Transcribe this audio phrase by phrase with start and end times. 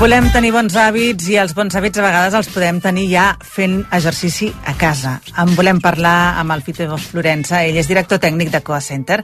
[0.00, 3.82] Volem tenir bons hàbits i els bons hàbits a vegades els podem tenir ja fent
[3.92, 5.18] exercici a casa.
[5.42, 9.18] En volem parlar amb el Fito Florença, ell és director tècnic de Coa Center.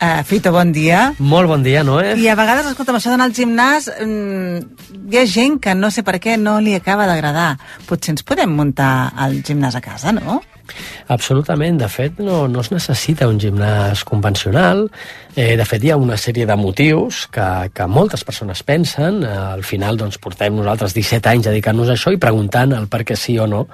[0.00, 1.02] Uh, Fito, bon dia.
[1.20, 2.14] Molt bon dia, Noé.
[2.16, 6.00] I a vegades, escolta'm, això d'anar al gimnàs, mm, hi ha gent que no sé
[6.00, 7.58] per què no li acaba d'agradar.
[7.84, 10.40] Potser ens podem muntar el gimnàs a casa, no?
[11.12, 11.80] Absolutament.
[11.80, 14.86] De fet, no, no es necessita un gimnàs convencional.
[15.34, 19.22] Eh, de fet, hi ha una sèrie de motius que, que moltes persones pensen.
[19.24, 23.04] Eh, al final, doncs, portem nosaltres 17 anys dedicant-nos a això i preguntant el per
[23.08, 23.66] què sí o no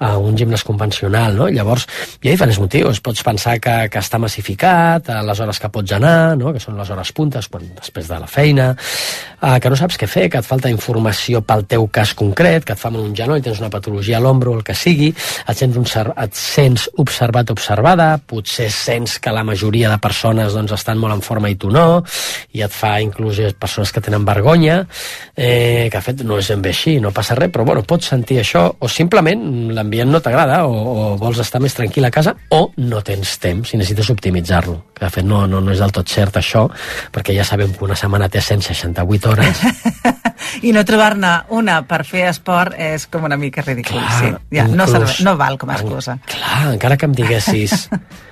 [0.00, 1.46] a un gimnàs convencional, no?
[1.52, 1.84] Llavors,
[2.22, 3.02] hi ha diferents motius.
[3.04, 6.54] Pots pensar que, que està massificat, a les hores que pots anar, no?
[6.54, 10.08] que són les hores puntes, quan, després de la feina, eh, que no saps què
[10.08, 13.42] fer, que et falta informació pel teu cas concret, que et fa mal un genoll,
[13.44, 15.88] tens una patologia a l'ombro el que sigui, et sents, un,
[16.24, 21.24] et sents observat observada, potser sents que la majoria de persones doncs, estan molt en
[21.24, 22.00] forma i tu no,
[22.56, 24.80] i et fa inclús persones que tenen vergonya,
[25.36, 28.08] eh, que de fet no és ben bé així, no passa res, però bueno, pots
[28.14, 29.44] sentir això, o simplement
[29.90, 33.72] l'ambient no t'agrada, o, o vols estar més tranquil a casa, o no tens temps
[33.74, 36.68] i necessites optimitzar-lo, que de fet no, no, no és del tot cert això,
[37.10, 39.64] perquè ja sabem que una setmana té 168 hores.
[40.66, 43.98] I no trobar-ne una per fer esport és com una mica ridícul.
[43.98, 44.30] Clar, sí.
[44.54, 46.18] ja, no, inclús- serve, no val com a excusa.
[46.30, 47.88] Clar, encara que em diguessis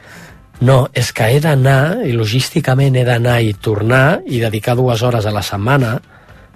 [0.69, 5.27] no, és que he d'anar i logísticament he d'anar i tornar i dedicar dues hores
[5.27, 5.97] a la setmana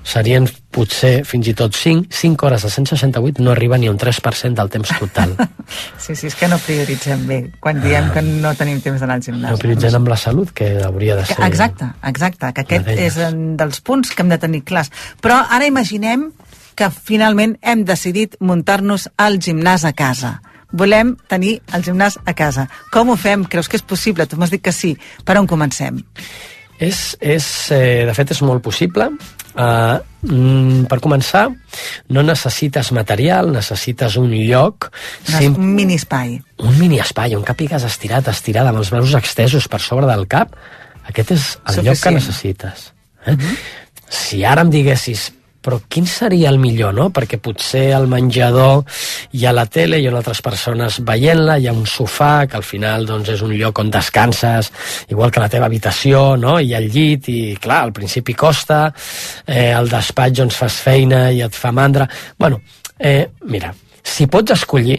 [0.03, 4.55] serien potser fins i tot 5 5 hores de 168 no arriba ni un 3%
[4.58, 5.36] del temps total
[6.02, 9.24] Sí, sí, és que no prioritzem bé quan diem que no tenim temps d'anar al
[9.24, 9.55] gimnàs.
[9.55, 13.57] no prioritzant amb la salut que hauria de ser exacte, exacte, que aquest és un
[13.57, 14.90] dels punts que hem de tenir clars.
[15.23, 16.30] Però ara imaginem
[16.74, 20.40] que finalment hem decidit muntar-nos al gimnàs a casa.
[20.73, 22.67] Volem tenir el gimnàs a casa.
[22.92, 23.45] Com ho fem?
[23.45, 24.27] Creus que és possible?
[24.27, 24.95] Tu m'has dit que sí.
[25.24, 26.01] Per on comencem?
[26.83, 29.07] És, és, eh, de fet, és molt possible.
[29.53, 31.45] Uh, mm, per començar,
[32.09, 34.89] no necessites material, necessites un lloc...
[35.29, 36.39] Un, un mini espai.
[36.65, 40.57] un mini espai on capigues estirat, estirada, amb els braços extesos per sobre del cap,
[41.11, 42.19] aquest és el lloc que Suficient.
[42.19, 42.89] necessites.
[43.27, 43.37] Eh?
[44.09, 45.29] Si ara em diguessis
[45.62, 47.08] però quin seria el millor, no?
[47.14, 48.83] Perquè potser al menjador
[49.39, 52.67] hi ha la tele, hi ha altres persones veient-la, hi ha un sofà, que al
[52.67, 54.72] final doncs, és un lloc on descanses,
[55.14, 56.58] igual que la teva habitació, no?
[56.58, 58.83] Hi ha el llit, i clar, al principi costa,
[59.46, 62.08] eh, al despatx on fas feina i et fa mandra...
[62.39, 62.61] Bueno,
[62.98, 63.72] eh, mira,
[64.02, 64.98] si pots escollir,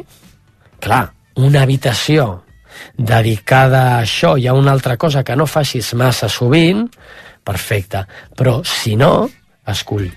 [0.79, 1.05] clar,
[1.43, 2.31] una habitació
[2.97, 6.87] dedicada a això i a una altra cosa que no facis massa sovint,
[7.43, 8.07] perfecte.
[8.39, 9.15] Però, si no,
[9.67, 10.11] escull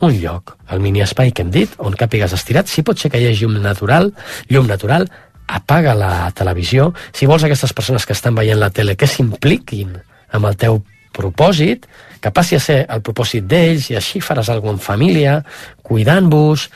[0.00, 3.20] un lloc, el mini espai que hem dit, on càpigues estirat, si pot ser que
[3.20, 4.12] hi hagi llum natural,
[4.48, 5.08] llum natural,
[5.50, 9.96] apaga la televisió, si vols aquestes persones que estan veient la tele que s'impliquin
[10.36, 10.80] amb el teu
[11.16, 11.86] propòsit,
[12.22, 15.38] que passi a ser el propòsit d'ells i així faràs alguna en família,
[15.82, 16.68] cuidant-vos,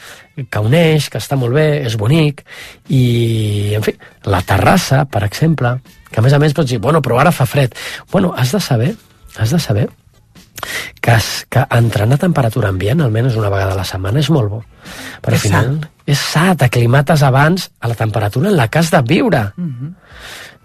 [0.51, 2.43] que uneix, que està molt bé, és bonic,
[2.89, 3.95] i, en fi,
[4.27, 5.77] la terrassa, per exemple,
[6.11, 7.77] que a més a més pots dir, bueno, però ara fa fred.
[8.11, 8.95] Bueno, has de saber,
[9.39, 9.89] has de saber
[11.01, 14.53] que, es, que entrenar a temperatura ambient almenys una vegada a la setmana és molt
[14.53, 14.63] bo.
[15.25, 15.77] Però al final
[16.07, 19.45] és sa, t'aclimates abans a la temperatura en la que has de viure.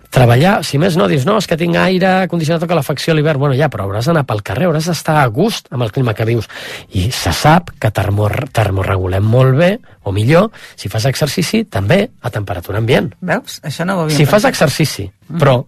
[0.10, 3.38] Treballar, si més no, dius, no, és que tinc aire condicionat o calefacció a l'hivern.
[3.44, 6.26] Bueno, ja, però hauràs d'anar pel carrer, hauràs d'estar a gust amb el clima que
[6.26, 6.50] vius.
[6.98, 9.70] I se sap que termor, termorregulem molt bé,
[10.10, 13.12] o millor, si fas exercici, també a temperatura ambient.
[13.22, 13.60] Veus?
[13.62, 15.06] Això no ho havíem Si fas exercici,
[15.38, 15.60] però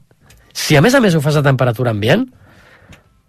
[0.52, 2.26] si a més a més ho fas a temperatura ambient,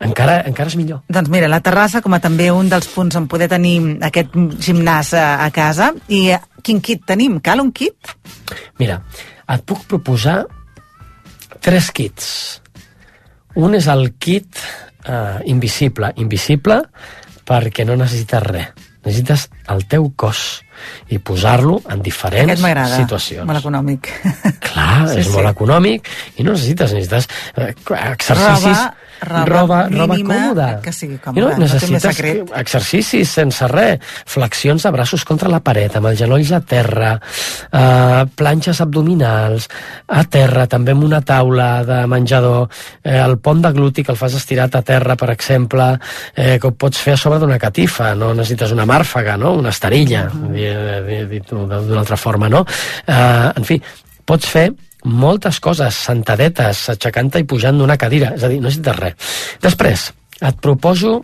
[0.07, 1.03] encara, encara és millor.
[1.13, 3.77] Doncs mira, la terrassa com a també un dels punts on poder tenir
[4.09, 5.93] aquest gimnàs a, a casa.
[6.09, 7.41] I eh, quin kit tenim?
[7.45, 8.15] Cal un kit?
[8.81, 9.01] Mira,
[9.49, 10.43] et puc proposar
[11.63, 12.31] tres kits.
[13.61, 14.63] Un és el kit
[15.07, 16.13] eh, invisible.
[16.23, 16.81] Invisible
[17.49, 18.89] perquè no necessites res.
[19.03, 20.63] Necessites el teu cos
[21.11, 23.47] i posar-lo en diferents Aquest situacions.
[23.49, 24.11] Molt econòmic.
[24.63, 25.33] Clar, Sí, és sí.
[25.35, 27.27] molt econòmic i no necessites, necessites
[27.57, 27.73] eh,
[28.13, 28.71] exercicis...
[28.71, 30.69] Roba roba, roba, roba còmoda.
[30.83, 32.53] que sigui còmoda, no necessites secret.
[32.59, 37.15] exercicis sense res, flexions de braços contra la paret, amb els genolls a terra,
[37.73, 39.69] eh, planxes abdominals,
[40.09, 42.69] a terra, també amb una taula de menjador,
[43.03, 45.99] eh, el pont de gluti que el fas estirat a terra, per exemple,
[46.35, 49.55] eh, que ho pots fer a sobre d'una catifa, no necessites una màrfaga, no?
[49.55, 51.29] una esterilla, mm.
[51.31, 52.65] dit d'una altra forma, no?
[53.07, 53.81] Eh, en fi,
[54.25, 54.71] pots fer
[55.05, 59.37] moltes coses, sentadetes, aixecant-te i pujant d'una cadira, és a dir, no necessites res.
[59.63, 60.11] Després,
[60.43, 61.21] et proposo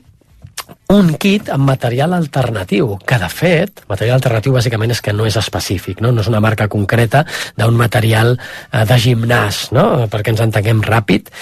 [0.93, 5.37] un kit amb material alternatiu, que de fet, material alternatiu bàsicament és que no és
[5.37, 7.25] específic, no, no és una marca concreta
[7.57, 10.09] d'un material eh, de gimnàs, no?
[10.13, 11.33] perquè ens entenguem ràpid,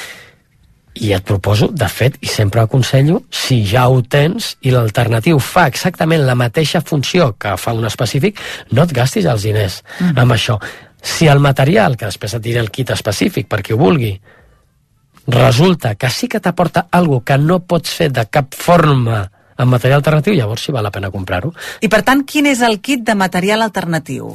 [0.96, 5.66] i et proposo, de fet, i sempre aconsello, si ja ho tens i l'alternatiu fa
[5.68, 8.40] exactament la mateixa funció que fa un específic,
[8.72, 10.16] no et gastis els diners mm.
[10.22, 10.56] amb això.
[11.06, 14.10] Si el material, que després et diré el kit específic per qui ho vulgui,
[15.30, 19.22] resulta que sí que t'aporta algo que no pots fer de cap forma
[19.56, 21.52] amb material alternatiu, llavors sí val la pena comprar-ho.
[21.80, 24.32] I per tant, quin és el kit de material alternatiu?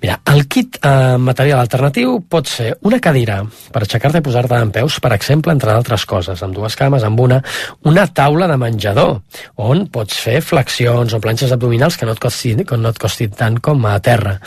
[0.00, 3.42] Mira, el kit eh, material alternatiu pot ser una cadira
[3.72, 7.20] per aixecar-te i posar-te en peus, per exemple, entre altres coses, amb dues cames, amb
[7.20, 7.42] una,
[7.84, 9.18] una taula de menjador,
[9.60, 13.28] on pots fer flexions o planxes abdominals que no et costi, que no et costi
[13.28, 14.38] tant com a terra.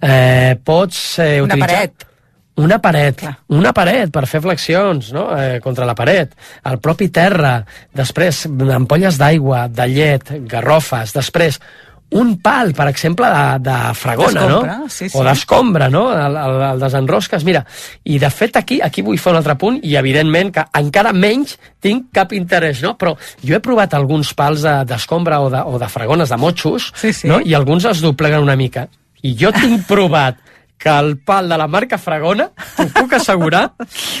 [0.00, 1.68] Eh, pots eh, Una utilitzar...
[1.68, 2.10] paret.
[2.56, 3.32] Una paret, Clar.
[3.50, 5.24] una paret per fer flexions no?
[5.36, 6.36] eh, contra la paret,
[6.70, 7.56] el propi terra,
[7.92, 8.44] després
[8.76, 11.58] ampolles d'aigua, de llet, garrofes, després
[12.14, 14.60] un pal, per exemple, de, de fragona, no?
[14.86, 15.18] Sí, sí.
[15.18, 16.04] O d'escombra, no?
[16.14, 17.42] El, el, el desenrosques.
[17.42, 17.64] Mira,
[18.06, 21.56] i de fet aquí aquí vull fer un altre punt, i evidentment que encara menys
[21.82, 22.92] tinc cap interès, no?
[23.00, 26.92] Però jo he provat alguns pals de- d'escombra o, de, o de fragones, de motxos,
[27.02, 27.26] Sí, sí.
[27.26, 27.40] no?
[27.42, 28.86] i alguns es dobleguen una mica.
[29.26, 30.38] I jo tinc provat
[30.76, 33.70] que el pal de la marca Fragona, t'ho puc assegurar,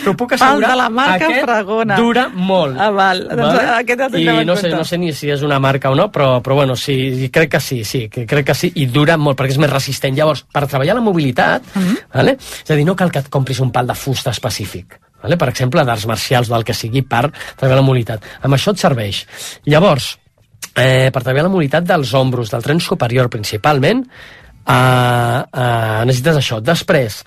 [0.04, 1.96] t'ho puc Pal assegurar, de la marca aquest Fragona.
[1.98, 2.78] dura molt.
[2.80, 3.24] Ah, val.
[3.28, 4.76] Doncs aquest el tindrem I no sé, compte.
[4.78, 7.60] no sé ni si és una marca o no, però, però bueno, sí, crec que
[7.60, 10.16] sí, sí, que crec que sí, i dura molt, perquè és més resistent.
[10.16, 11.96] Llavors, per treballar la mobilitat, Mhm.
[12.14, 12.38] vale?
[12.38, 15.36] és a dir, no cal que et compris un pal de fusta específic, vale?
[15.36, 18.22] per exemple, d'arts marcials del que sigui per treballar la mobilitat.
[18.42, 19.26] Amb això et serveix.
[19.66, 20.18] Llavors,
[20.76, 24.08] eh, per treballar la mobilitat dels ombros, del tren superior principalment,
[24.64, 26.60] Uh, uh, necessites això.
[26.64, 27.18] Després,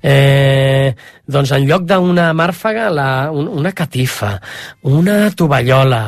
[0.00, 0.94] eh,
[1.28, 4.38] doncs en lloc d'una màrfaga, la, un, una catifa,
[4.88, 6.00] una tovallola,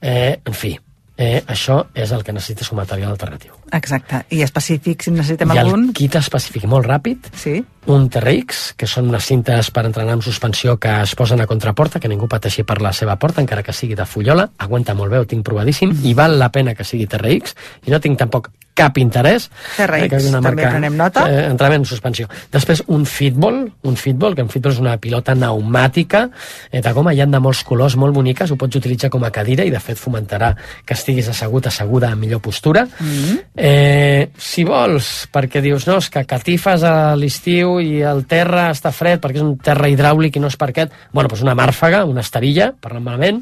[0.00, 0.72] eh, en fi,
[1.18, 3.52] eh, això és el que necessites com a material alternatiu.
[3.72, 4.24] Exacte.
[4.32, 5.86] I específic, si necessitem I el algun...
[5.96, 7.60] kit específic molt ràpid, Sí.
[7.86, 11.98] Un TRX, que són unes cintes per entrenar amb suspensió que es posen a contraporta,
[11.98, 15.18] que ningú pateixi per la seva porta, encara que sigui de fullola, aguanta molt bé,
[15.22, 17.56] ho tinc provadíssim, i val la pena que sigui TRX,
[17.86, 19.48] i no tinc tampoc cap interès.
[19.76, 21.26] TRX, que és una també prenem nota.
[21.28, 22.28] Eh, entrenament en suspensió.
[22.52, 26.22] Després, un fitball, un fitball, que en fitball és una pilota pneumàtica,
[26.70, 29.30] eh, de goma, hi ha de molts colors, molt boniques, ho pots utilitzar com a
[29.30, 30.54] cadira, i de fet fomentarà
[30.86, 32.84] que estiguis assegut, asseguda, en millor postura.
[32.84, 33.42] Mm -hmm.
[33.56, 38.92] eh, si vols, perquè dius, no, és que catifes a l'estiu i el terra està
[38.94, 42.24] fred perquè és un terra hidràulic i no és parquet, bueno, doncs una màrfaga, una
[42.24, 43.40] esterilla, parlant malament,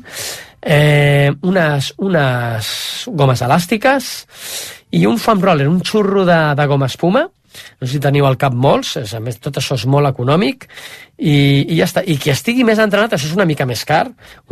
[0.62, 2.70] eh, unes, unes
[3.08, 4.12] gomes elàstiques
[4.94, 7.26] i un foam roller, un xurro de, de goma espuma,
[7.80, 10.66] no sé si teniu al cap molts, és, a més tot això és molt econòmic,
[11.20, 11.34] i,
[11.68, 12.02] i ja està.
[12.06, 14.04] I qui estigui més entrenat, això és una mica més car,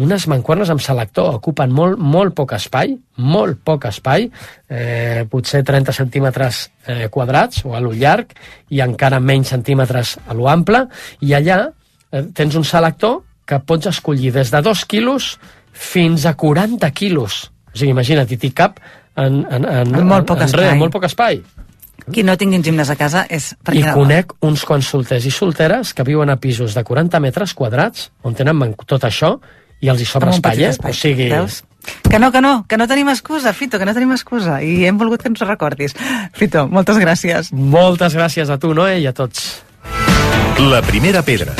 [0.03, 4.29] unes mancuernes amb selector ocupen molt, molt poc espai, molt poc espai,
[4.69, 8.35] eh, potser 30 centímetres eh, quadrats o a lo llarg,
[8.75, 10.87] i encara menys centímetres a lo ample,
[11.25, 15.37] i allà eh, tens un selector que pots escollir des de 2 quilos
[15.73, 17.47] fins a 40 quilos.
[17.73, 18.76] O sigui, imagina't, i t'hi cap
[19.19, 20.67] en, en, en, En molt poc en, espai.
[20.67, 21.40] Res, en molt poc espai.
[22.12, 23.53] Qui no tingui un gimnàs a casa és...
[23.73, 27.55] I no- conec uns quants solters i solteres que viuen a pisos de 40 metres
[27.55, 29.37] quadrats, on tenen tot això,
[29.81, 30.73] i els hi sobra espai, eh?
[30.83, 31.62] O sigui, Veus?
[32.11, 34.59] Que no, que no, que no tenim excusa, Fito, que no tenim excusa.
[34.61, 35.95] I hem volgut que ens ho recordis.
[36.37, 37.53] Fito, moltes gràcies.
[37.53, 39.62] moltes gràcies a tu, Noé, i a tots.
[40.59, 41.55] La primera pedra.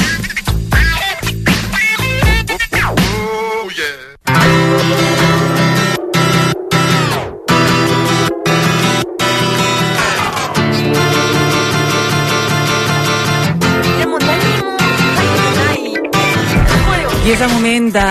[17.29, 18.03] I és el moment de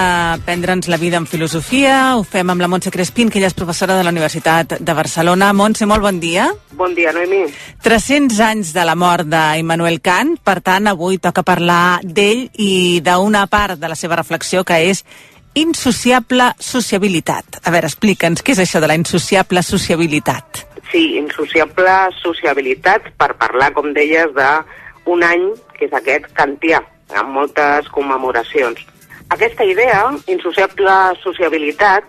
[0.45, 1.93] prendre'ns la vida en filosofia.
[2.13, 5.47] Ho fem amb la Montse Crespín, que ella és professora de la Universitat de Barcelona.
[5.57, 6.43] Montse, molt bon dia.
[6.77, 7.47] Bon dia, Noemi.
[7.81, 13.47] 300 anys de la mort d'Immanuel Kant, per tant, avui toca parlar d'ell i d'una
[13.49, 15.01] part de la seva reflexió que és
[15.57, 17.57] insociable sociabilitat.
[17.63, 20.61] A veure, explica'ns, què és això de la insociable sociabilitat?
[20.91, 26.83] Sí, insociable sociabilitat per parlar, com deies, d'un any que és aquest kantià,
[27.17, 28.85] amb moltes commemoracions.
[29.29, 32.03] Aquesta idea, insociable sociabilitat,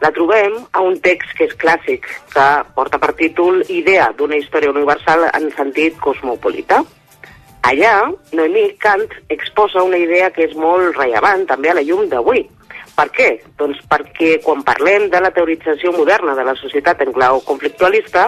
[0.00, 4.72] la trobem a un text que és clàssic, que porta per títol Idea d'una història
[4.72, 6.82] universal en sentit cosmopolita.
[7.64, 7.94] Allà,
[8.36, 12.44] Noemí Kant exposa una idea que és molt rellevant també a la llum d'avui.
[12.96, 13.30] Per què?
[13.56, 18.26] Doncs perquè quan parlem de la teorització moderna de la societat en clau conflictualista,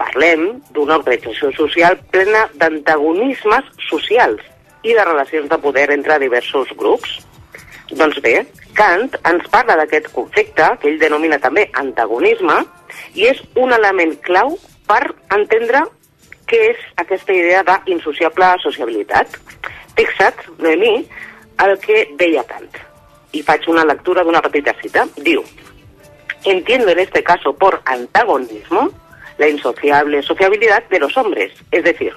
[0.00, 4.40] parlem d'una organització social plena d'antagonismes socials
[4.84, 7.20] i de relacions de poder entre diversos grups.
[7.94, 8.40] Doncs bé,
[8.74, 12.56] Kant ens parla d'aquest conflicte, que ell denomina també antagonisme,
[13.14, 14.56] i és un element clau
[14.88, 15.02] per
[15.36, 15.84] entendre
[16.50, 19.38] què és aquesta idea d'insociable sociabilitat.
[19.94, 20.96] Fixa't, Noemí,
[21.64, 22.82] el que deia Kant.
[23.32, 25.06] Y faig una lectura d'una petita cita.
[25.16, 25.42] Diu,
[26.44, 28.90] entiendo en este caso por antagonismo
[29.38, 32.14] la insociable sociabilidad de los hombres, es decir,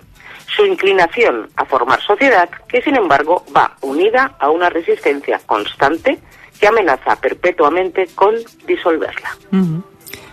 [0.56, 6.20] su inclinación a formar sociedad que sin embargo va unida a una resistencia constante
[6.60, 8.36] que amenaza perpetuamente con
[8.66, 9.30] disolverla.
[9.52, 9.84] Mm -hmm.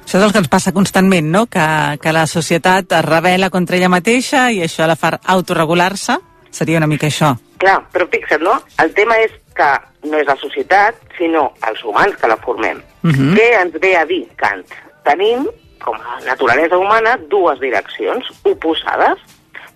[0.04, 1.47] Això és el que ens passa constantment, no?
[1.47, 6.18] Que, que la societat es revela contra ella mateixa i això la fa autoregular-se.
[6.50, 7.33] Seria una mica això.
[7.59, 8.59] Clar, però fixa't, no?
[8.78, 9.71] El tema és que
[10.11, 12.83] no és la societat, sinó els humans que la formem.
[13.02, 13.35] Uh -huh.
[13.35, 14.66] Què ens ve a dir Kant?
[15.04, 15.49] Tenim,
[15.83, 19.18] com a naturalesa humana, dues direccions oposades.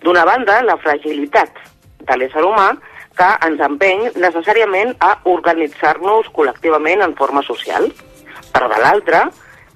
[0.03, 1.59] D'una banda, la fragilitat
[2.07, 2.71] de l'ésser humà,
[3.19, 7.89] que ens empeny necessàriament a organitzar-nos col·lectivament en forma social.
[8.53, 9.25] Però de l'altra,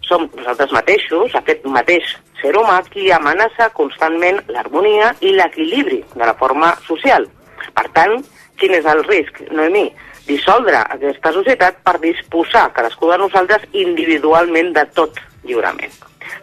[0.08, 6.38] som nosaltres mateixos, aquest mateix ser humà, qui amenaça constantment l'harmonia i l'equilibri de la
[6.40, 7.28] forma social.
[7.76, 8.18] Per tant,
[8.60, 9.90] quin és el risc, Noemí?
[10.24, 15.96] Dissoldre aquesta societat per disposar cadascú de nosaltres individualment de tot lliurement.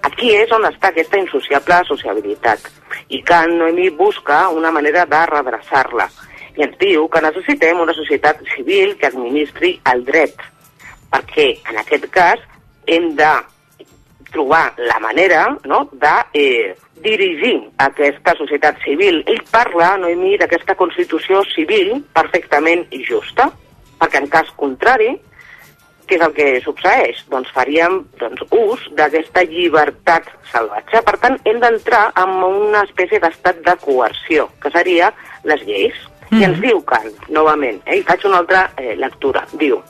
[0.07, 2.66] Aquí és on està aquesta insociable sociabilitat.
[3.16, 6.09] I Kant, Noemí, busca una manera de redreçar-la.
[6.57, 10.37] I ens diu que necessitem una societat civil que administri el dret.
[11.11, 12.42] Perquè, en aquest cas,
[12.87, 13.30] hem de
[14.30, 19.23] trobar la manera no, de eh, dirigir aquesta societat civil.
[19.26, 23.50] Ell parla, Noemí, d'aquesta constitució civil perfectament justa,
[24.00, 25.16] perquè en cas contrari,
[26.11, 27.23] què és el que succeeix?
[27.31, 31.02] Doncs faríem doncs, ús d'aquesta llibertat salvatge.
[31.07, 35.12] Per tant, hem d'entrar en una espècie d'estat de coerció, que seria
[35.45, 35.95] les lleis.
[36.31, 36.40] Mm -hmm.
[36.40, 36.67] I ens Mhm.
[36.67, 39.83] diu Kant, novament, eh, i faig una altra eh, lectura, diu,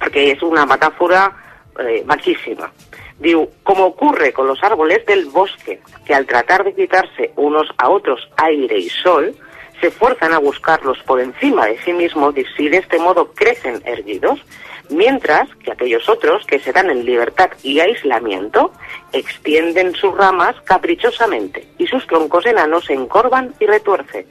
[0.00, 1.32] perquè és una metàfora
[1.78, 2.70] eh, maquísima.
[3.18, 7.88] Diu, como ocurre con los árboles del bosque, que al tratar de quitarse unos a
[7.88, 9.34] otros aire y sol,
[9.80, 13.82] se fuerzan a buscarlos por encima de sí mismos y si de este modo crecen
[13.84, 14.40] erguidos,
[14.90, 18.72] mientras que aquellos otros que se dan en libertad y aislamiento
[19.12, 24.26] extienden sus ramas caprichosamente y sus troncos enanos se encorvan y retuercen.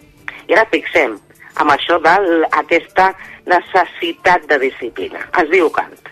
[0.47, 1.15] I ara fixem
[1.57, 3.07] amb això d'aquesta
[3.49, 5.23] necessitat de disciplina.
[5.41, 6.11] Es diu Kant,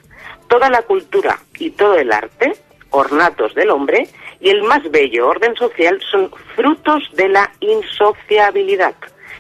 [0.50, 2.53] toda la cultura y todo el arte,
[2.89, 4.07] ornatos del hombre,
[4.39, 8.95] y el más bello orden social son frutos de la insociabilidad,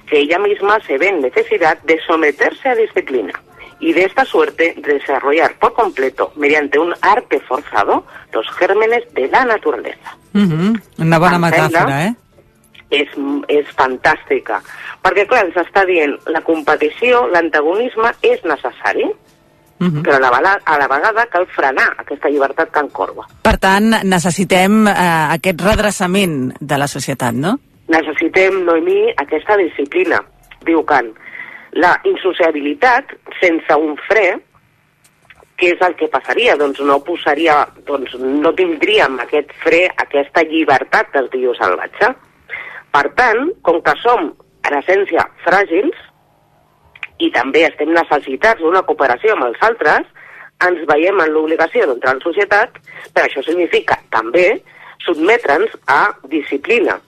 [0.07, 3.33] que ella misma se ve en necesidad de someterse a disciplina
[3.79, 9.45] y de esta suerte desarrollar por completo, mediante un arte forzado, los gérmenes de la
[9.45, 10.17] naturaleza.
[10.33, 10.81] Mm -hmm.
[10.99, 12.13] Una bona Em sembla- metàfora, eh?
[12.89, 13.09] és,
[13.47, 14.61] és fantàstica.
[15.03, 19.05] Perquè, clar, ens està dient la competició, l'antagonisme és necessari,
[19.79, 20.01] Mm -hmm.
[20.03, 23.27] però a la, vegada, a la vegada cal frenar aquesta llibertat que encorba.
[23.41, 24.93] Per tant, necessitem eh,
[25.31, 27.59] aquest redreçament de la societat, no?
[27.87, 30.23] Necessitem, Noemí, aquesta disciplina,
[30.65, 31.11] diu Kant.
[31.73, 34.27] La insociabilitat, sense un fre,
[35.57, 36.55] què és el que passaria?
[36.59, 42.11] Doncs no posaria, doncs no tindríem aquest fre, aquesta llibertat del tio salvatge.
[42.93, 44.33] Per tant, com que som,
[44.69, 45.97] en essència, fràgils,
[47.23, 50.05] i també estem necessitats d'una cooperació amb els altres,
[50.67, 52.77] ens veiem en l'obligació d'entrar en societat,
[53.13, 54.47] però això significa també
[55.05, 56.99] sotmetre'ns a disciplina.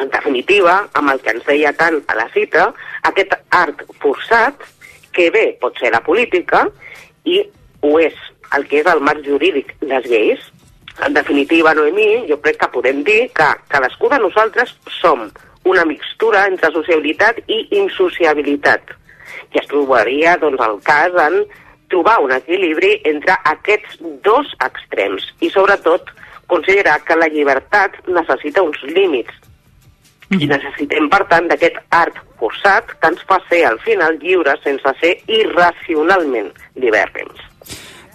[0.00, 2.66] En definitiva, amb el que ens deia tant a la cita,
[3.06, 4.64] aquest art forçat,
[5.14, 6.64] que bé pot ser la política,
[7.24, 7.38] i
[7.84, 8.16] ho és
[8.56, 10.42] el que és el marc jurídic, les lleis.
[11.06, 15.28] En definitiva, Noemí, jo crec que podem dir que cadascú de nosaltres som
[15.64, 18.90] una mixtura entre sociabilitat i insociabilitat.
[19.54, 21.40] I es trobaria, doncs, el cas en
[21.92, 26.10] trobar un equilibri entre aquests dos extrems i, sobretot,
[26.50, 29.43] considerar que la llibertat necessita uns límits
[30.32, 34.94] i necessitem, per tant, d'aquest art forçat que ens fa ser, al final, lliures sense
[35.00, 37.50] ser irracionalment libèrrims.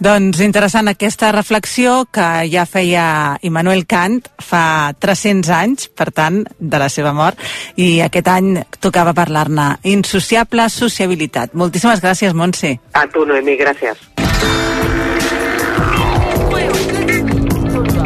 [0.00, 6.80] Doncs interessant aquesta reflexió que ja feia Immanuel Kant fa 300 anys, per tant, de
[6.80, 7.36] la seva mort,
[7.76, 9.74] i aquest any tocava parlar-ne.
[9.92, 11.52] Insociable sociabilitat.
[11.52, 12.78] Moltíssimes gràcies, Montse.
[12.96, 14.00] A tu, Noemi, gràcies.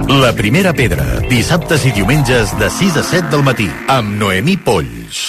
[0.08, 5.24] La primera pedra, dissabtes i diumenges de 6 a 7 del matí, amb Noemí Polls.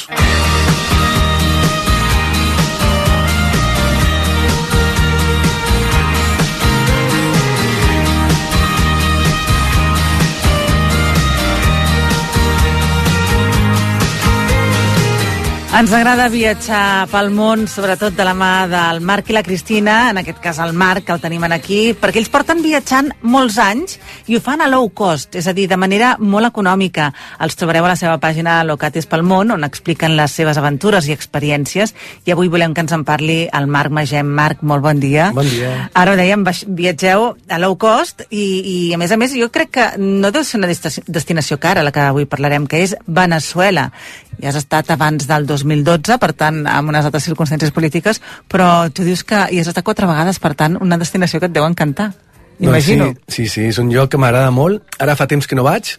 [15.76, 20.22] Ens agrada viatjar pel món, sobretot de la mà del Marc i la Cristina, en
[20.22, 23.98] aquest cas el Marc, que el tenim aquí, perquè ells porten viatjant molts anys
[24.32, 27.10] i ho fan a low cost, és a dir, de manera molt econòmica.
[27.44, 31.14] Els trobareu a la seva pàgina Locatis pel món, on expliquen les seves aventures i
[31.18, 31.92] experiències,
[32.24, 34.32] i avui volem que ens en parli el Marc Magem.
[34.32, 35.34] Marc, molt bon dia.
[35.36, 35.90] Bon dia.
[35.92, 39.76] Ara ho dèiem, viatgeu a low cost i, i, a més a més, jo crec
[39.76, 43.90] que no deu ser una desti- destinació cara, la que avui parlarem, que és Venezuela.
[44.36, 49.04] Ja has estat abans del 2012, per tant, amb unes altres circumstàncies polítiques, però tu
[49.04, 52.14] dius que hi has estat quatre vegades, per tant, una destinació que et deu encantar.
[52.60, 53.12] Imagino.
[53.12, 54.86] Doncs sí, sí, sí, és un lloc que m'agrada molt.
[55.02, 55.98] Ara fa temps que no vaig,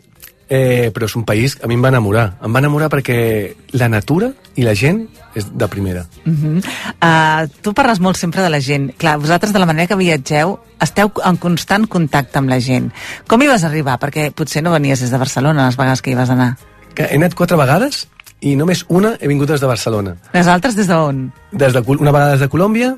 [0.49, 2.27] eh, però és un país que a mi em va enamorar.
[2.45, 3.19] Em va enamorar perquè
[3.77, 5.05] la natura i la gent
[5.37, 6.07] és de primera.
[6.25, 6.65] Uh -huh.
[7.03, 8.95] uh, tu parles molt sempre de la gent.
[8.97, 12.93] Clar, vosaltres, de la manera que viatgeu, esteu en constant contacte amb la gent.
[13.27, 13.99] Com hi vas arribar?
[13.99, 16.57] Perquè potser no venies des de Barcelona les vegades que hi vas anar.
[16.95, 18.09] Que he anat quatre vegades
[18.47, 20.15] i només una he vingut des de Barcelona.
[20.35, 21.27] Les altres des d'on?
[21.53, 22.93] Des de, una vegada des de Colòmbia,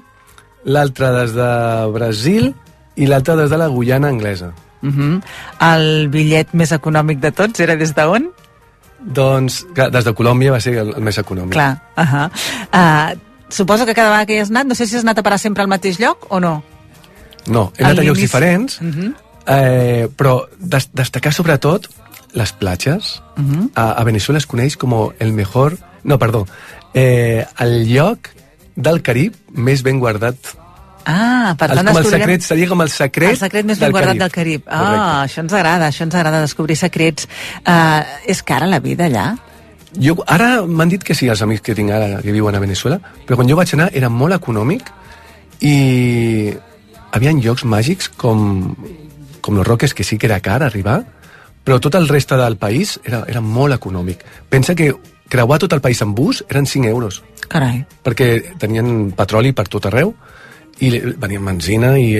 [0.64, 1.50] l'altra des de
[1.94, 2.50] Brasil
[2.96, 4.52] i l'altra des de la Guyana anglesa.
[4.82, 5.22] Uh -huh.
[5.74, 8.30] El bitllet més econòmic de tots era des d'on?
[9.00, 11.52] Doncs, clar, des de Colòmbia va ser el, el més econòmic.
[11.52, 11.78] Clar.
[11.96, 12.30] Uh -huh.
[12.74, 15.22] uh, suposo que cada vegada que hi has anat, no sé si has anat a
[15.22, 16.62] parar sempre al mateix lloc o no.
[17.46, 19.14] No, he anat a llocs diferents, Uh -huh.
[19.46, 21.88] eh, però des, destacar sobretot
[22.32, 23.22] les platges.
[23.36, 23.70] Uh -huh.
[23.74, 25.78] a, a Venezuela es coneix com el mejor...
[26.04, 26.46] No, perdó.
[26.94, 28.28] Eh, el lloc
[28.76, 30.36] del Carib més ben guardat.
[31.04, 33.86] Ah, per El, tant, com el secret, seria com el secret el secret més ben
[33.86, 34.20] del guardat Carib.
[34.20, 34.62] del Carib.
[34.66, 35.32] Ah, Correcte.
[35.32, 37.28] això ens agrada, això ens agrada, descobrir secrets.
[37.64, 39.38] Uh, és cara la vida allà?
[39.96, 43.00] Jo, ara m'han dit que sí, els amics que tinc ara que viuen a Venezuela,
[43.26, 44.92] però quan jo vaig anar era molt econòmic
[45.64, 46.52] i
[47.10, 48.76] havia llocs màgics com,
[49.40, 51.04] com los Roques, que sí que era car arribar,
[51.68, 54.22] però tot el reste del país era, era molt econòmic.
[54.48, 54.86] Pensa que
[55.28, 57.82] creuar tot el país en bus eren 5 euros, Carai.
[58.00, 60.14] perquè tenien petroli per tot arreu,
[60.80, 62.10] i venia benzina i,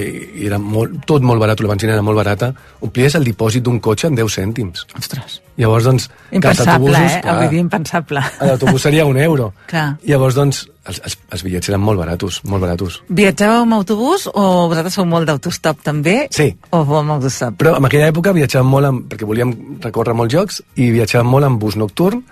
[0.43, 2.51] i era molt, tot molt barat, la benzina era molt barata.
[2.85, 4.87] Omplies el dipòsit d'un cotxe en 10 cèntims.
[4.99, 5.39] Ostres.
[5.59, 6.09] Llavors, doncs...
[6.35, 7.21] Impensable, eh?
[7.23, 8.23] clar, Vull dir, impensable.
[8.43, 9.53] L'autobús seria un euro.
[9.71, 9.87] Clar.
[10.07, 13.01] Llavors, doncs, els, els, els bitllets eren molt baratos, molt baratos.
[13.21, 16.17] Viatjàveu amb autobús o vosaltres sou molt d'autostop també?
[16.35, 16.51] Sí.
[16.75, 17.59] O amb autostop?
[17.63, 21.51] Però en aquella època viatjàvem molt, amb, perquè volíem recórrer molts jocs, i viatjàvem molt
[21.51, 22.23] amb bus nocturn,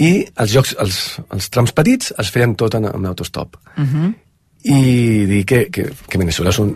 [0.00, 0.98] i els jocs, els,
[1.28, 3.56] els trams petits, els feien tot en, en autostop.
[3.76, 4.12] Uh -huh.
[4.64, 6.74] I dir que, que, que Venezuela és un...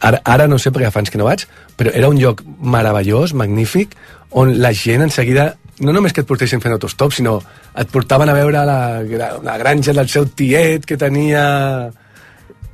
[0.00, 1.46] Ara, ara no sé perquè fa anys que no vaig,
[1.78, 3.96] però era un lloc meravellós, magnífic,
[4.38, 7.38] on la gent en seguida no només que et portessin fent autostop, sinó
[7.78, 11.90] et portaven a veure la, la granja del seu tiet que tenia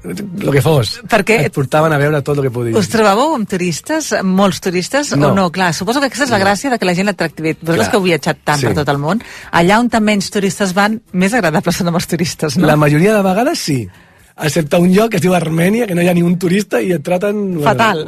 [0.04, 0.98] el que fos.
[1.08, 2.76] Perquè- Et portaven a veure tot el que podien.
[2.76, 5.30] Us trobàveu amb turistes, molts turistes, No.
[5.30, 5.50] o no?
[5.52, 7.54] Clar, suposo que aquesta és la gràcia de que la gent l'atracti bé.
[7.60, 7.90] Vosaltres Clar.
[7.90, 8.66] que heu viatjat tant Sí.
[8.66, 12.58] per tot el món, allà on menys turistes van, més agradables són amb els turistes,
[12.58, 12.66] no?
[12.66, 13.88] La majoria de vegades sí.
[14.34, 16.90] Excepte un lloc que es diu Armènia, que no hi ha ni un turista i
[16.96, 17.60] et traten...
[17.62, 18.06] Fatal.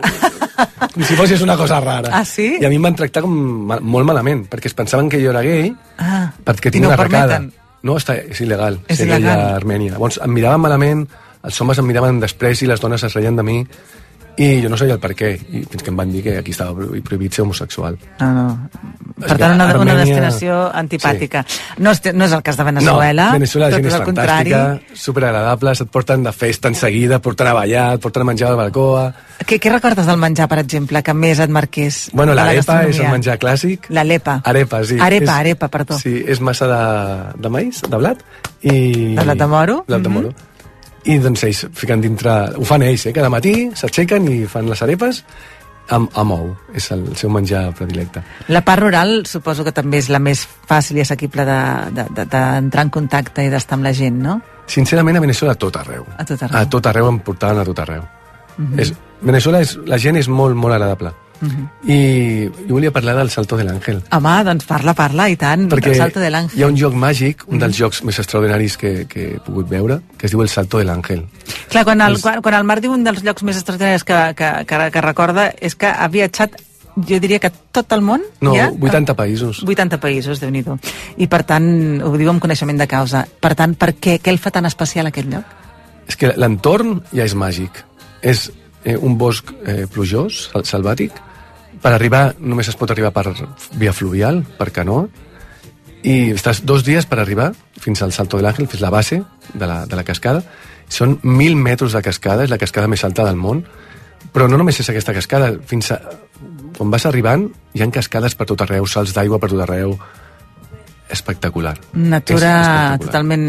[0.95, 2.11] com si fossis una cosa rara.
[2.13, 2.57] Ah, sí?
[2.61, 3.35] I a mi em van tractar com
[3.69, 5.71] ma molt malament, perquè es pensaven que jo era gay,
[6.03, 7.53] Ah, perquè tinc no una permeten.
[7.87, 8.81] No, està, és il·legal.
[8.89, 9.39] És ser il·legal.
[9.39, 9.93] a Armènia.
[9.95, 11.05] Llavors, em miraven malament,
[11.47, 13.61] els homes em miraven després i les dones es reien de mi,
[14.37, 16.51] i jo no sabia el per què, i fins que em van dir que aquí
[16.53, 17.97] estava prohi- prohibit ser homosexual.
[18.21, 18.69] No, no.
[19.17, 21.45] Per tant, una, una Armènia- destinació antipàtica.
[21.79, 23.27] No, és, no és el cas de Venezuela.
[23.31, 24.51] No, Venezuela la gent és el contrari.
[24.53, 28.29] fantàstica, superagradables, et porten de festa en seguida, et porten a ballar, et porten a
[28.29, 29.13] menjar al balcó...
[29.47, 32.11] Què, què recordes del menjar, per exemple, que més et marqués?
[32.13, 33.89] Bueno, de la l'arepa és el menjar clàssic.
[33.89, 34.41] L'arepa.
[34.45, 34.97] Arepa, sí.
[35.01, 35.99] Arepa, és, arepa, perdó.
[36.01, 36.83] Sí, és massa de,
[37.41, 38.21] de maïs, de blat,
[38.63, 39.15] i...
[39.17, 39.81] De blat de moro?
[39.89, 40.15] Blat de Mhm.
[40.21, 40.35] moro.
[41.07, 42.33] I doncs ells fiquen dintre...
[42.57, 43.13] Ho fan ells, eh?
[43.15, 45.23] Cada matí s'aixequen i fan les arepes
[45.95, 46.51] amb, amb ou.
[46.75, 48.23] És el seu menjar predilecte.
[48.51, 52.29] La part rural suposo que també és la més fàcil i assequible d'entrar de, de,
[52.33, 54.41] d'entrar en contacte i d'estar amb la gent, no?
[54.67, 56.07] Sincerament, a Venezuela a tot arreu.
[56.19, 56.59] A tot arreu.
[56.59, 58.03] A tot arreu em portaven a tot arreu.
[58.81, 61.13] és, Venezuela, és, la gent és molt, molt agradable.
[61.87, 61.99] I
[62.67, 64.03] jo volia parlar del Salto de l'Àngel.
[64.17, 65.67] Home, doncs parla, parla, i tant.
[65.73, 66.59] Perquè el Salto de l'Àngel.
[66.59, 70.01] hi ha un joc màgic, un dels jocs més extraordinaris que, que he pogut veure,
[70.17, 71.27] que es diu el Salto de l'Àngel.
[71.73, 74.53] Clar, quan el, quan, quan el Marc diu un dels llocs més extraordinaris que, que,
[74.69, 76.57] que, que recorda és que ha viatjat,
[76.97, 78.25] jo diria que tot el món.
[78.41, 78.71] No, ja?
[78.73, 79.63] 80 països.
[79.67, 80.65] 80 països, déu nhi
[81.17, 81.67] I per tant,
[82.03, 83.27] ho diu amb coneixement de causa.
[83.27, 84.19] Per tant, per què?
[84.23, 85.45] Què el fa tan especial aquest lloc?
[86.09, 87.83] És que l'entorn ja és màgic.
[88.23, 88.49] És
[88.87, 91.13] eh, un bosc eh, plujós, sal- salvàtic.
[91.83, 93.35] Per arribar, només es pot arribar per
[93.77, 95.09] via fluvial, per canoa,
[96.07, 97.51] i estàs dos dies per arribar
[97.83, 99.21] fins al Salto de l'Àngel, fins la base
[99.53, 100.45] de la, de la cascada.
[100.89, 103.65] Són mil metres de cascada, és la cascada més alta del món,
[104.33, 106.01] però no només és aquesta cascada, fins a...
[106.77, 109.95] Quan vas arribant, hi han cascades per tot arreu, salts d'aigua per tot arreu,
[111.11, 111.75] espectacular.
[111.95, 112.99] Natura És espectacular.
[113.07, 113.47] totalment...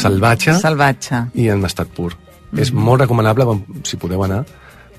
[0.00, 0.58] Salvatge.
[0.60, 1.22] Salvatge.
[1.38, 2.12] i en estat pur.
[2.14, 2.18] Mm
[2.58, 2.62] -hmm.
[2.62, 3.46] És molt recomanable
[3.84, 4.44] si podeu anar,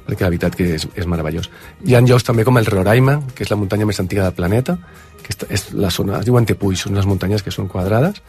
[0.05, 1.49] perquè la veritat que és, és meravellós.
[1.85, 4.77] Hi ha llocs també com el Roraima, que és la muntanya més antiga del planeta,
[5.23, 8.21] que és, és la zona, es diuen Tepuy, són unes muntanyes que són quadrades,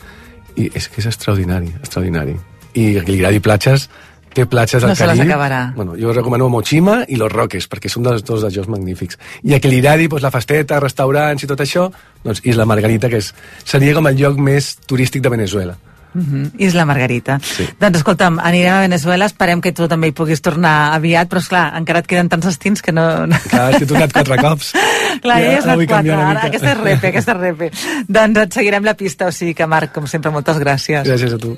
[0.56, 2.36] i és que és extraordinari, extraordinari.
[2.76, 3.88] I a qui li agradi platges,
[4.36, 5.60] té platges al No se les acabarà.
[5.76, 9.20] Bueno, jo recomano Mochima i Los Roques, perquè són dos, dos dels llocs magnífics.
[9.44, 11.88] I a qui li agradi doncs, la festeta, restaurants i tot això,
[12.24, 13.32] doncs Isla Margarita, que és,
[13.64, 15.76] seria com el lloc més turístic de Venezuela.
[16.16, 16.50] Uh -huh.
[16.58, 17.38] Isla Margarita.
[17.42, 17.68] Sí.
[17.80, 21.72] Doncs escolta'm, anirem a Venezuela, esperem que tu també hi puguis tornar aviat, però esclar,
[21.76, 23.26] encara et queden tants destins que no...
[23.50, 24.72] Clar, és que he tornat quatre cops.
[25.24, 27.70] Clar, ja, Ja, has anat quatre, ara, aquesta és repe, aquesta és repe.
[28.18, 31.04] doncs et seguirem la pista, o sigui que Marc, com sempre, moltes gràcies.
[31.06, 31.56] Gràcies a tu.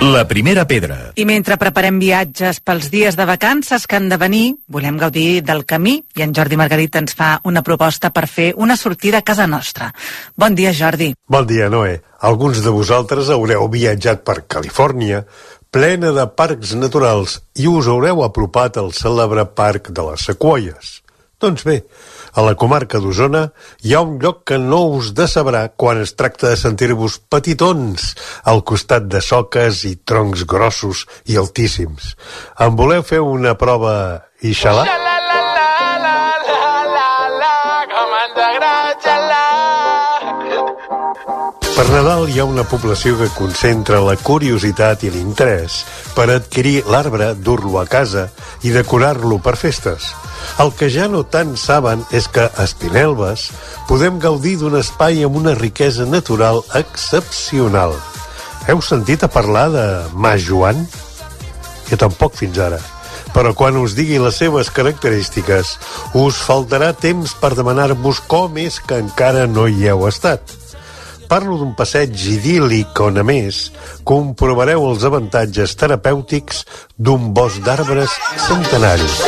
[0.00, 1.10] La primera pedra.
[1.20, 5.66] I mentre preparem viatges pels dies de vacances que han de venir, volem gaudir del
[5.68, 9.44] camí i en Jordi Margarita ens fa una proposta per fer una sortida a casa
[9.46, 9.90] nostra.
[10.40, 11.10] Bon dia, Jordi.
[11.28, 11.98] Bon dia, Noé.
[12.24, 15.26] Alguns de vosaltres haureu viatjat per Califòrnia,
[15.70, 20.96] plena de parcs naturals, i us haureu apropat al cèlebre parc de les Sequoies.
[21.44, 21.82] Doncs bé,
[22.34, 23.46] a la comarca d'Osona
[23.82, 28.14] hi ha un lloc que no us decebrà quan es tracta de sentir-vos petitons
[28.52, 32.14] al costat de soques i troncs grossos i altíssims.
[32.58, 33.94] En voleu fer una prova
[34.42, 35.09] i xalar?
[41.80, 45.78] Per Nadal hi ha una població que concentra la curiositat i l'interès
[46.12, 48.26] per adquirir l'arbre, dur-lo a casa
[48.60, 50.10] i decorar-lo per festes.
[50.60, 53.46] El que ja no tant saben és que a Espinelves
[53.88, 57.96] podem gaudir d'un espai amb una riquesa natural excepcional.
[58.68, 60.84] Heu sentit a parlar de Mas Joan?
[61.88, 62.84] Jo tampoc fins ara.
[63.32, 65.78] Però quan us digui les seves característiques,
[66.12, 70.59] us faltarà temps per demanar-vos com és que encara no hi heu estat.
[71.30, 73.68] Parlo d'un passeig idíl·lic on, a més,
[74.02, 76.64] comprovareu els avantatges terapèutics
[76.98, 78.16] d'un bosc d'arbres
[78.48, 79.20] centenaris.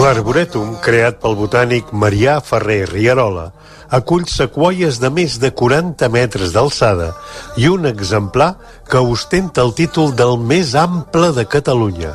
[0.00, 3.52] L'Arborètum, creat pel botànic Marià Ferrer Rierola,
[3.90, 7.10] acull sequoies de més de 40 metres d'alçada
[7.58, 8.54] i un exemplar
[8.88, 12.14] que ostenta el títol del més ample de Catalunya.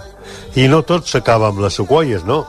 [0.55, 2.45] I no tot s'acaba amb les sequoies, no.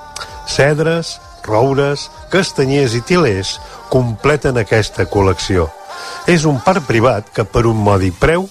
[0.47, 3.57] Cedres, roures, castanyers i tilers
[3.91, 5.67] completen aquesta col·lecció.
[6.31, 8.47] És un parc privat que per un mòdic preu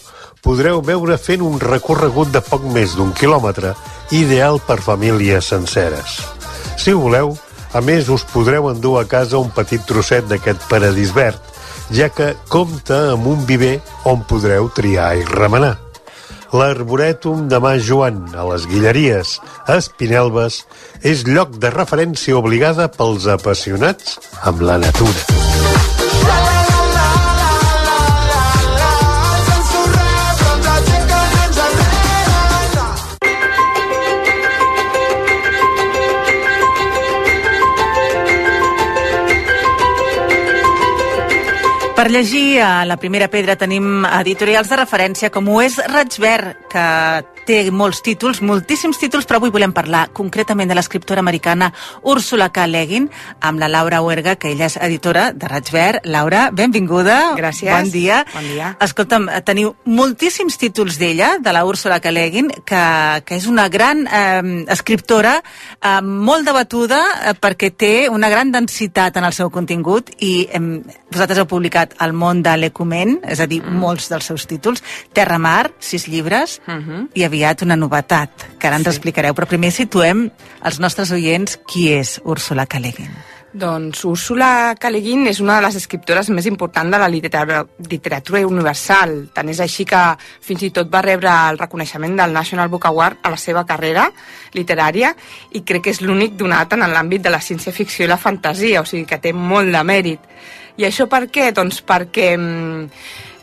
[0.45, 3.73] podreu veure fent un recorregut de poc més d'un quilòmetre
[4.13, 6.19] ideal per famílies senceres.
[6.77, 7.33] Si voleu,
[7.75, 11.41] a més us podreu endur a casa un petit trosset d'aquest paradís verd,
[11.91, 15.75] ja que compta amb un viver on podreu triar i remenar.
[16.55, 20.61] L'Arborètum de Mas Joan, a les Guilleries, a Espinelves,
[21.03, 26.54] és lloc de referència obligada pels apassionats amb la natura.
[42.05, 46.67] Per llegir a la primera pedra tenim editorials de referència com ho és Raig Verd,
[46.69, 46.83] que
[47.45, 51.71] té molts títols, moltíssims títols, però avui volem parlar concretament de l'escriptora americana
[52.05, 52.65] Úrsula K.
[52.69, 53.07] Le Guin,
[53.41, 56.05] amb la Laura Huerga, que ella és editora de Raig Verd.
[56.09, 57.17] Laura, benvinguda.
[57.37, 57.71] Gràcies.
[57.71, 58.23] Bon dia.
[58.33, 58.71] Bon dia.
[58.85, 62.13] Escolta'm, teniu moltíssims títols d'ella, de la Úrsula K.
[62.13, 62.83] Le Guin, que,
[63.25, 65.39] que és una gran eh, escriptora,
[65.81, 70.63] eh, molt debatuda, eh, perquè té una gran densitat en el seu contingut i eh,
[71.13, 73.79] vosaltres heu publicat El món de l'Ecumen, és a dir, mm.
[73.79, 77.07] molts dels seus títols, Terra Mar, sis llibres, mm -hmm.
[77.13, 78.29] i aviat una novetat,
[78.59, 78.89] que ara ens Sí.
[78.89, 79.33] explicareu.
[79.33, 80.31] Però primer situem
[80.61, 82.79] als nostres oients qui és Úrsula K.
[82.79, 83.11] Le Guin.
[83.55, 84.89] Doncs Úrsula K.
[84.91, 89.29] Le Guin és una de les escriptores més importants de la literatura, literatura universal.
[89.33, 93.17] Tant és així que fins i tot va rebre el reconeixement del National Book Award
[93.23, 94.11] a la seva carrera
[94.51, 95.15] literària
[95.53, 98.85] i crec que és l'únic donat en l'àmbit de la ciència-ficció i la fantasia, o
[98.85, 100.19] sigui que té molt de mèrit.
[100.77, 101.51] I això per què?
[101.55, 102.89] Doncs perquè mm,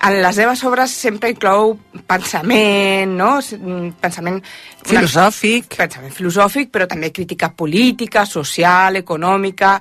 [0.03, 1.77] en les seves obres sempre inclou
[2.11, 3.37] pensament, no?
[3.38, 4.40] Mm, Pensament...
[4.83, 5.77] Filosòfic.
[5.79, 9.77] Pensament filosòfic, però també crítica política, social, econòmica,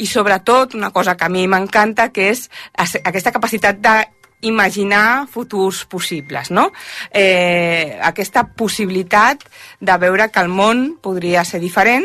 [0.00, 3.96] i sobretot una cosa que a mi m'encanta, que és aquesta capacitat de
[4.40, 6.72] imaginar futurs possibles, no?
[7.10, 9.42] Eh, aquesta possibilitat
[9.80, 12.04] de veure que el món podria ser diferent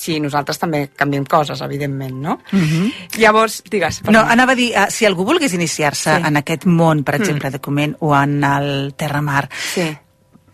[0.00, 2.38] si nosaltres també canviem coses, evidentment, no?
[2.52, 2.92] Mm -hmm.
[3.18, 4.02] Llavors, digues...
[4.04, 6.22] No, anava a dir, uh, si algú volgués iniciar-se Sí.
[6.26, 9.96] en aquest món, per exemple, de Document o en el Terramar, Sí.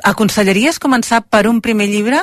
[0.03, 2.21] aconsellaries començar per un primer llibre?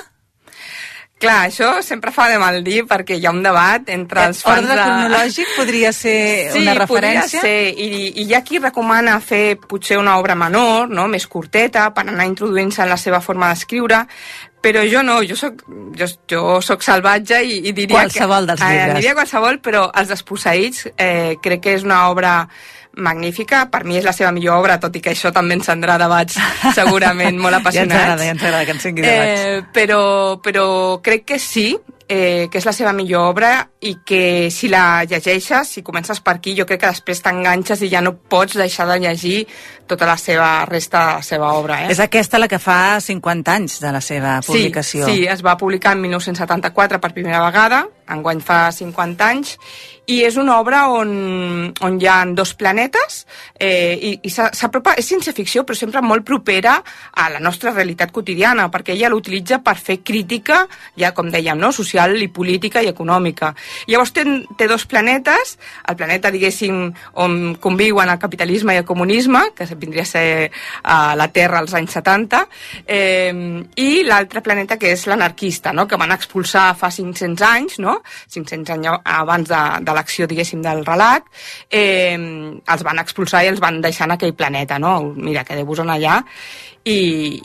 [1.24, 4.66] Clar, això sempre fa de mal dir perquè hi ha un debat entre els fans
[4.66, 4.84] Ordre de...
[4.84, 6.18] cronològic podria ser
[6.54, 7.42] Sí, una podria referència?
[7.42, 11.08] ser, i, i hi ha qui recomana fer potser una obra menor, no?
[11.12, 14.04] més curteta, per anar introduint-se en la seva forma d'escriure,
[14.64, 15.66] però jo no, jo soc,
[16.00, 18.54] jo, jo soc salvatge i, i diria Qualsevol que...
[18.54, 18.94] dels llibres.
[18.94, 22.38] Eh, diria qualsevol, però Els desposseïts eh, crec que és una obra
[22.96, 26.38] magnífica, per mi és la seva millor obra, tot i que això també encendrà debats
[26.76, 28.04] segurament molt Ja ens apassionats.
[28.04, 29.42] agrada, ja ens agrada que encengui debats.
[29.42, 30.04] Eh, però,
[30.44, 30.66] però
[31.02, 31.74] crec que sí,
[32.08, 33.52] eh, que és la seva millor obra
[33.82, 37.90] i que si la llegeixes, si comences per aquí, jo crec que després t'enganxes i
[37.90, 39.48] ja no pots deixar de llegir
[39.88, 41.82] tota la seva resta de la seva obra.
[41.84, 41.91] Eh?
[41.93, 45.08] És aquesta la que fa 50 anys de la seva publicació.
[45.08, 49.58] Sí, sí, es va publicar en 1974 per primera vegada, enguany fa 50 anys,
[50.12, 51.12] i és una obra on,
[51.86, 53.22] on hi ha dos planetes
[53.56, 56.76] eh, i, i s'apropa, és ciència-ficció però sempre molt propera
[57.15, 60.65] a la nostra realitat quotidiana perquè ella l'utilitza per fer crítica
[61.00, 61.72] ja com dèiem, no?
[61.72, 63.54] social i política i econòmica.
[63.88, 64.26] Llavors té,
[64.60, 65.56] té dos planetes,
[65.88, 66.84] el planeta diguéssim
[67.24, 70.52] on conviuen el capitalisme i el comunisme, que vindria a ser
[70.84, 72.44] a la Terra als anys 70,
[72.88, 73.34] eh,
[73.76, 75.88] i l'altre planeta que és l'anarquista, no?
[75.88, 78.00] que van expulsar fa 500 anys, no?
[78.34, 81.28] 500 anys abans de, de l'acció, diguéssim, del relat,
[81.70, 85.00] eh, els van expulsar i els van deixar en aquell planeta, no?
[85.16, 86.22] Mira, quedeu-vos allà
[86.84, 86.96] i,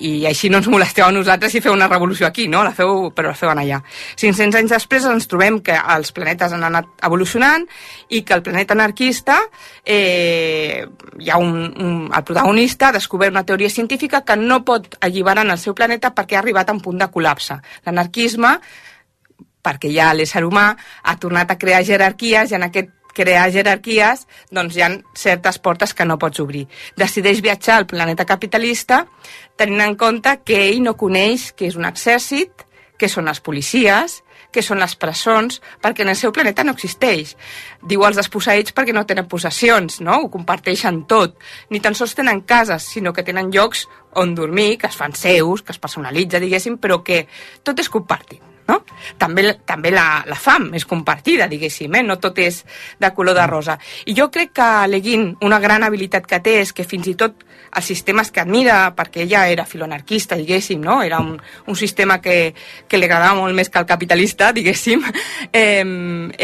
[0.03, 2.65] i així no ens molesteu a nosaltres si feu una revolució aquí, no?
[2.67, 3.79] La feu, però la feuen allà.
[4.19, 7.67] 500 anys després ens trobem que els planetes han anat evolucionant
[8.11, 9.39] i que el planeta anarquista
[9.85, 10.83] eh,
[11.21, 15.47] hi ha un, un, el protagonista ha descobert una teoria científica que no pot alliberar
[15.47, 17.61] en el seu planeta perquè ha arribat a un punt de col·lapse.
[17.87, 18.57] L'anarquisme
[19.63, 20.71] perquè ja l'ésser humà
[21.03, 25.95] ha tornat a crear jerarquies i en aquest crear jerarquies doncs hi ha certes portes
[25.95, 26.67] que no pots obrir.
[26.97, 29.05] Decideix viatjar al planeta capitalista
[29.59, 32.65] tenint en compte que ell no coneix què és un exèrcit,
[32.99, 34.19] què són les policies,
[34.53, 37.35] què són les presons, perquè en el seu planeta no existeix.
[37.91, 40.23] Diu els desposseïts perquè no tenen possessions, no?
[40.25, 41.37] Ho comparteixen tot.
[41.71, 43.87] Ni tan sols tenen cases, sinó que tenen llocs
[44.19, 47.27] on dormir, que es fan seus, que es personalitza, diguéssim, però que
[47.63, 48.48] tot és compartit.
[48.69, 48.83] No?
[49.17, 52.03] També, també la, la fam és compartida, diguéssim, eh?
[52.05, 52.61] no tot és
[53.01, 53.79] de color de rosa.
[54.07, 57.47] I jo crec que Leguin, una gran habilitat que té és que fins i tot
[57.77, 61.01] els sistemes que admira, perquè ella era filoanarquista, diguéssim, no?
[61.03, 62.55] era un, un sistema que,
[62.89, 65.05] que li agradava molt més que el capitalista, diguéssim,
[65.53, 65.85] eh,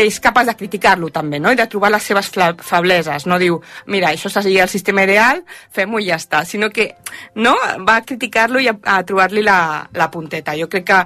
[0.04, 1.52] és capaç de criticar-lo també, no?
[1.52, 2.30] i de trobar les seves
[2.64, 3.28] febleses.
[3.28, 3.60] No diu,
[3.92, 6.90] mira, això seria el sistema ideal, fem-ho i ja està, sinó que
[7.37, 7.56] no?
[7.84, 9.58] va criticar-lo i a, a trobar-li la,
[9.92, 10.56] la punteta.
[10.58, 11.00] Jo crec que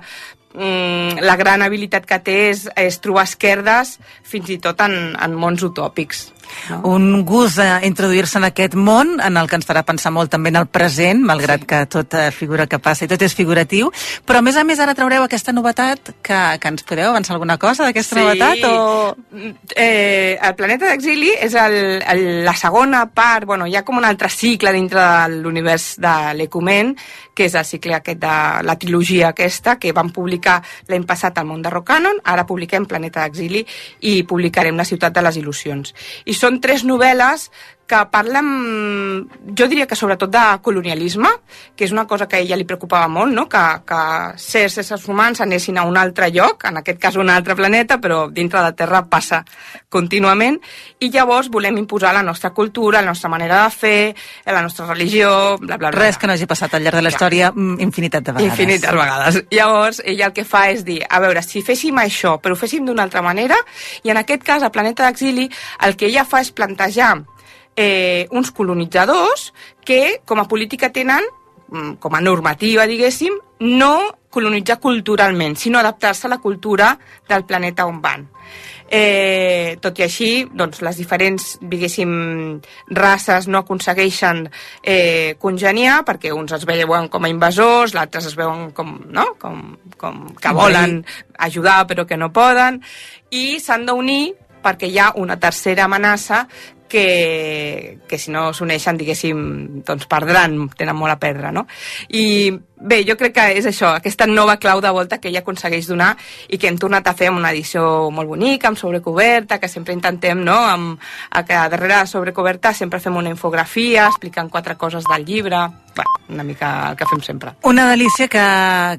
[0.55, 5.37] mm, la gran habilitat que té és, és trobar esquerdes fins i tot en, en
[5.37, 6.29] mons utòpics.
[6.71, 6.81] No?
[6.95, 10.53] Un gust eh, introduir-se en aquest món, en el que ens farà pensar molt també
[10.53, 11.71] en el present, malgrat sí.
[11.71, 13.91] que tot eh, figura que passa i tot és figuratiu,
[14.27, 17.59] però a més a més ara traureu aquesta novetat, que, que ens podeu avançar alguna
[17.61, 18.65] cosa d'aquesta novetat?
[18.69, 19.15] O...
[19.75, 24.07] Eh, el planeta d'exili és el, el, la segona part, bueno, hi ha com un
[24.09, 26.95] altre cicle dintre de l'univers de l'Ecumen,
[27.39, 30.59] que és el cicle aquest de la trilogia aquesta, que vam publicar
[30.91, 33.63] l'any passat al món de Rocanon, ara publiquem Planeta d'exili
[34.11, 35.95] i publicarem La ciutat de les il·lusions.
[36.27, 37.49] I són tres novel·les
[37.89, 38.49] que parlen,
[39.57, 41.31] jo diria que sobretot de colonialisme,
[41.75, 43.47] que és una cosa que a ella li preocupava molt, no?
[43.49, 44.01] que, que
[44.39, 48.27] certs éssers humans anessin a un altre lloc, en aquest cas un altre planeta, però
[48.29, 49.41] dintre de la Terra passa
[49.89, 50.61] contínuament,
[51.01, 55.57] i llavors volem imposar la nostra cultura, la nostra manera de fer, la nostra religió,
[55.57, 56.05] bla, bla, bla.
[56.05, 58.53] Res que no hagi passat al llarg de la història mm, infinitat de vegades.
[58.53, 59.41] Infinites vegades.
[59.55, 62.85] Llavors, ella el que fa és dir, a veure, si féssim això, però ho féssim
[62.85, 63.57] d'una altra manera,
[64.05, 65.49] i en aquest cas, a Planeta d'Exili,
[65.89, 67.17] el que ella fa és plantejar
[67.79, 69.53] eh, uns colonitzadors
[69.87, 71.23] que, com a política, tenen
[71.69, 76.97] mm, com a normativa, diguéssim, no colonitzar culturalment, sinó adaptar-se a la cultura
[77.29, 78.27] del planeta on van.
[78.91, 82.11] Eh, tot i així, doncs, les diferents, diguéssim,
[82.99, 84.47] races no aconsegueixen
[84.83, 89.37] eh, congeniar perquè uns es veuen com a invasors, l'altres es veuen com, no?
[89.39, 91.03] com, com que volen
[91.37, 92.81] ajudar però que no poden,
[93.31, 94.33] i s'han d'unir
[94.65, 96.47] perquè hi ha una tercera amenaça
[96.89, 99.39] que, que si no s'uneixen, diguéssim,
[99.87, 101.67] doncs perdran, tenen molt a perdre, no?
[102.09, 102.25] I
[102.81, 106.15] bé, jo crec que és això, aquesta nova clau de volta que ella aconsegueix donar
[106.49, 109.95] i que hem tornat a fer amb una edició molt bonica, amb sobrecoberta, que sempre
[109.95, 115.05] intentem, no?, amb, a que darrere de sobrecoberta sempre fem una infografia explicant quatre coses
[115.09, 117.55] del llibre, bueno, una mica el que fem sempre.
[117.63, 118.45] Una delícia que,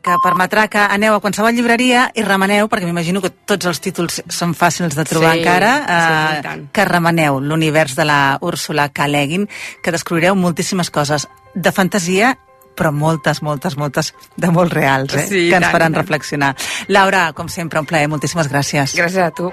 [0.03, 4.21] que permetrà que aneu a qualsevol llibreria i remeneu, perquè m'imagino que tots els títols
[4.27, 6.67] són fàcils de trobar Sí, encara, sí, eh, tant.
[6.73, 9.07] que remeneu l'univers de la Úrsula K.
[9.07, 9.49] Le Guin,
[9.83, 12.37] que descobrireu moltíssimes coses de fantasia
[12.79, 15.27] però moltes, moltes, moltes de molt reals, eh?
[15.27, 16.01] Sí, que ens tant, faran tant.
[16.01, 16.53] reflexionar.
[16.87, 18.95] Laura, com sempre, un plaer, moltíssimes gràcies.
[18.99, 19.51] Gràcies a tu.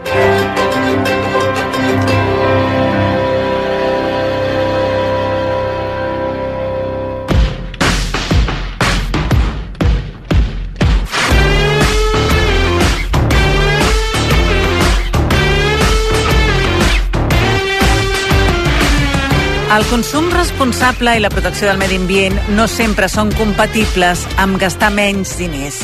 [19.66, 24.92] El consum responsable i la protecció del medi ambient no sempre són compatibles amb gastar
[24.94, 25.81] menys diners.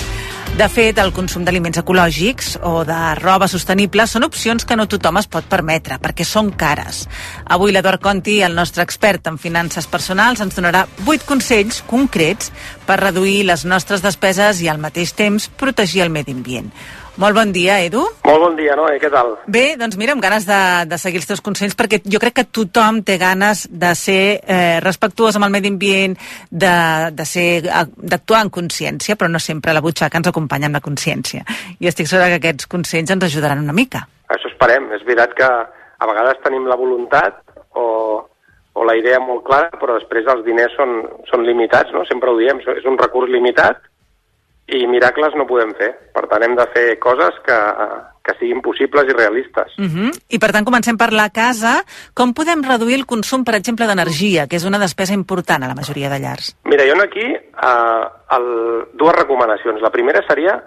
[0.55, 5.19] De fet, el consum d'aliments ecològics o de roba sostenible són opcions que no tothom
[5.19, 7.09] es pot permetre, perquè són cares.
[7.51, 12.53] Avui l'Eduard Conti, el nostre expert en finances personals, ens donarà 8 consells concrets
[12.87, 16.71] per reduir les nostres despeses i al mateix temps protegir el medi ambient.
[17.21, 18.01] Molt bon dia, Edu.
[18.25, 19.35] Molt bon dia, Noé, què tal?
[19.53, 22.47] Bé, doncs mira, amb ganes de, de seguir els teus consells, perquè jo crec que
[22.49, 26.17] tothom té ganes de ser eh, respectuós amb el medi ambient,
[26.49, 26.73] de,
[27.13, 31.45] de ser d'actuar en consciència, però no sempre la butxaca ens acompanya amb la consciència.
[31.85, 34.07] I estic segura que aquests consells ens ajudaran una mica.
[34.33, 34.89] Això esperem.
[34.97, 37.43] És veritat que a vegades tenim la voluntat
[37.77, 37.87] o,
[38.73, 42.07] o la idea molt clara, però després els diners són, són limitats, no?
[42.09, 43.85] Sempre ho diem, és un recurs limitat
[44.73, 45.91] i miracles no podem fer.
[46.15, 47.59] Per tant, hem de fer coses que,
[48.25, 49.75] que siguin possibles i realistes.
[49.79, 50.11] Uh -huh.
[50.29, 51.85] I per tant, comencem per la casa.
[52.15, 55.75] Com podem reduir el consum, per exemple, d'energia, que és una despesa important a la
[55.75, 56.57] majoria de llars?
[56.65, 58.05] Mira, jo aquí eh,
[58.37, 59.81] el, dues recomanacions.
[59.81, 60.63] La primera seria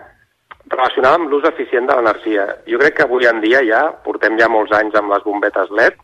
[0.67, 2.47] relacionada amb l'ús eficient de l'energia.
[2.67, 5.95] Jo crec que avui en dia ja, portem ja molts anys amb les bombetes LED,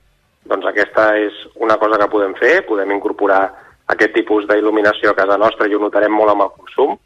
[0.45, 3.41] doncs aquesta és una cosa que podem fer, podem incorporar
[3.87, 6.97] aquest tipus d'il·luminació a casa nostra i ho notarem molt amb el consum.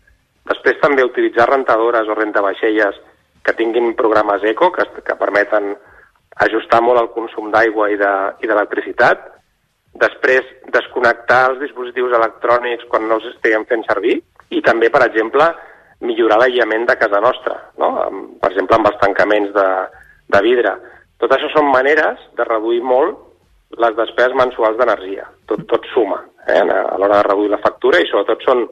[0.49, 2.97] Després també utilitzar rentadores o rentavaixelles
[3.45, 5.75] que tinguin programes eco, que, que permeten
[6.45, 9.31] ajustar molt el consum d'aigua i de- i d'electricitat.
[9.95, 14.17] Després, desconnectar els dispositius electrònics quan no els estiguem fent servir.
[14.49, 15.45] I també, per exemple,
[16.01, 17.93] millorar l'aïllament de casa nostra, no?
[18.41, 19.67] Per exemple, amb els tancaments de,
[20.35, 20.75] de vidre.
[21.17, 23.17] Tot això són maneres de reduir molt
[23.79, 25.25] les despeses mensuals d'energia.
[25.47, 28.65] Tot, tot suma eh, a l'hora de reduir la factura i sobretot són,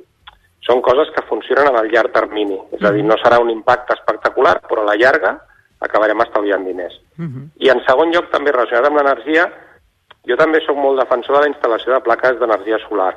[0.63, 2.57] són coses que funcionen a llarg termini.
[2.75, 5.35] És a dir, no serà un impacte espectacular, però a la llarga
[5.83, 6.95] acabarem estalviant diners.
[7.59, 9.49] I en segon lloc, també relacionat amb l'energia,
[10.29, 13.11] jo també sóc molt defensor de la instal·lació de plaques d'energia solar.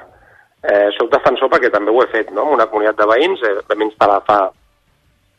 [0.67, 2.49] Eh, soc defensor perquè també ho he fet, no?
[2.49, 4.39] En una comunitat de veïns eh, vam instal·lar fa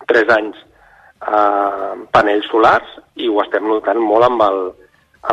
[0.08, 4.62] 3 anys eh, panells solars i ho estem notant molt amb el,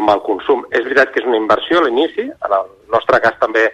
[0.01, 0.65] amb el consum.
[0.73, 3.69] És veritat que és una inversió a l'inici, en el nostre cas també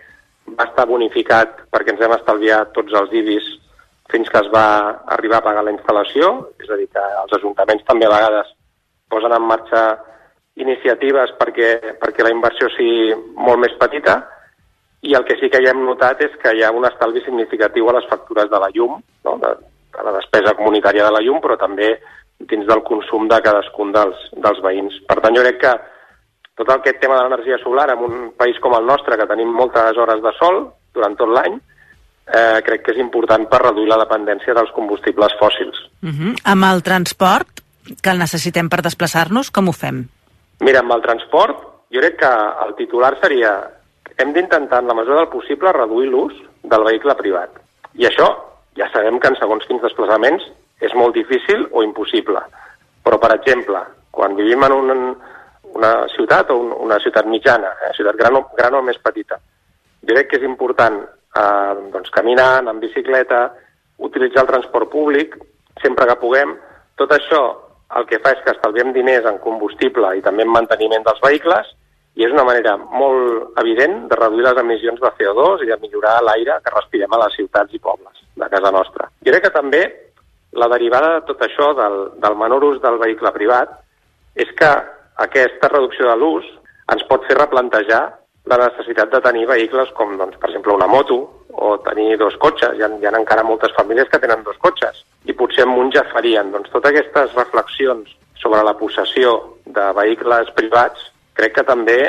[0.59, 3.49] va estar bonificat perquè ens hem estalviat tots els IBIs
[4.11, 4.67] fins que es va
[5.15, 8.51] arribar a pagar la instal·lació, és a dir, que els ajuntaments també a vegades
[9.11, 9.85] posen en marxa
[10.61, 14.19] iniciatives perquè, perquè la inversió sigui molt més petita
[15.07, 17.89] i el que sí que ja hem notat és que hi ha un estalvi significatiu
[17.89, 19.37] a les factures de la llum, no?
[19.41, 19.53] de,
[19.97, 21.95] de la despesa comunitària de la llum, però també
[22.51, 24.99] dins del consum de cadascun dels, dels veïns.
[25.09, 25.73] Per tant, jo crec que
[26.61, 29.97] tot aquest tema de l'energia solar en un país com el nostre, que tenim moltes
[29.97, 30.63] hores de sol
[30.95, 31.57] durant tot l'any,
[32.27, 35.77] eh, crec que és important per reduir la dependència dels combustibles fòssils.
[36.03, 36.35] Uh -huh.
[36.45, 37.65] Amb el transport,
[38.03, 40.07] que el necessitem per desplaçar-nos, com ho fem?
[40.61, 41.57] Mira, amb el transport,
[41.91, 42.33] jo crec que
[42.67, 43.71] el titular seria
[44.19, 47.51] hem d'intentar, en la mesura del possible, reduir l'ús del vehicle privat.
[47.95, 48.29] I això
[48.77, 50.45] ja sabem que en segons quins desplaçaments
[50.81, 52.41] és molt difícil o impossible.
[53.03, 55.17] Però, per exemple, quan vivim en un,
[55.79, 59.39] una ciutat o un, una ciutat mitjana, eh, ciutat gran o, gran o més petita,
[60.03, 63.49] jo crec que és important eh, doncs, caminar, anar en bicicleta,
[64.01, 65.37] utilitzar el transport públic
[65.83, 66.55] sempre que puguem.
[66.97, 67.43] Tot això
[67.99, 71.73] el que fa és que estalviem diners en combustible i també en manteniment dels vehicles
[72.19, 76.19] i és una manera molt evident de reduir les emissions de CO2 i de millorar
[76.27, 79.09] l'aire que respirem a les ciutats i pobles de casa nostra.
[79.25, 79.83] Jo crec que també
[80.53, 83.77] la derivada de tot això del, del menor ús del vehicle privat
[84.35, 84.71] és que
[85.17, 86.47] aquesta reducció de l'ús
[86.93, 88.03] ens pot fer replantejar
[88.51, 91.19] la necessitat de tenir vehicles com, doncs, per exemple, una moto
[91.51, 92.79] o tenir dos cotxes.
[92.79, 95.93] Hi ha, hi ha encara moltes famílies que tenen dos cotxes i potser amb un
[95.93, 96.51] ja farien.
[96.55, 99.37] Doncs totes aquestes reflexions sobre la possessió
[99.67, 102.01] de vehicles privats crec que també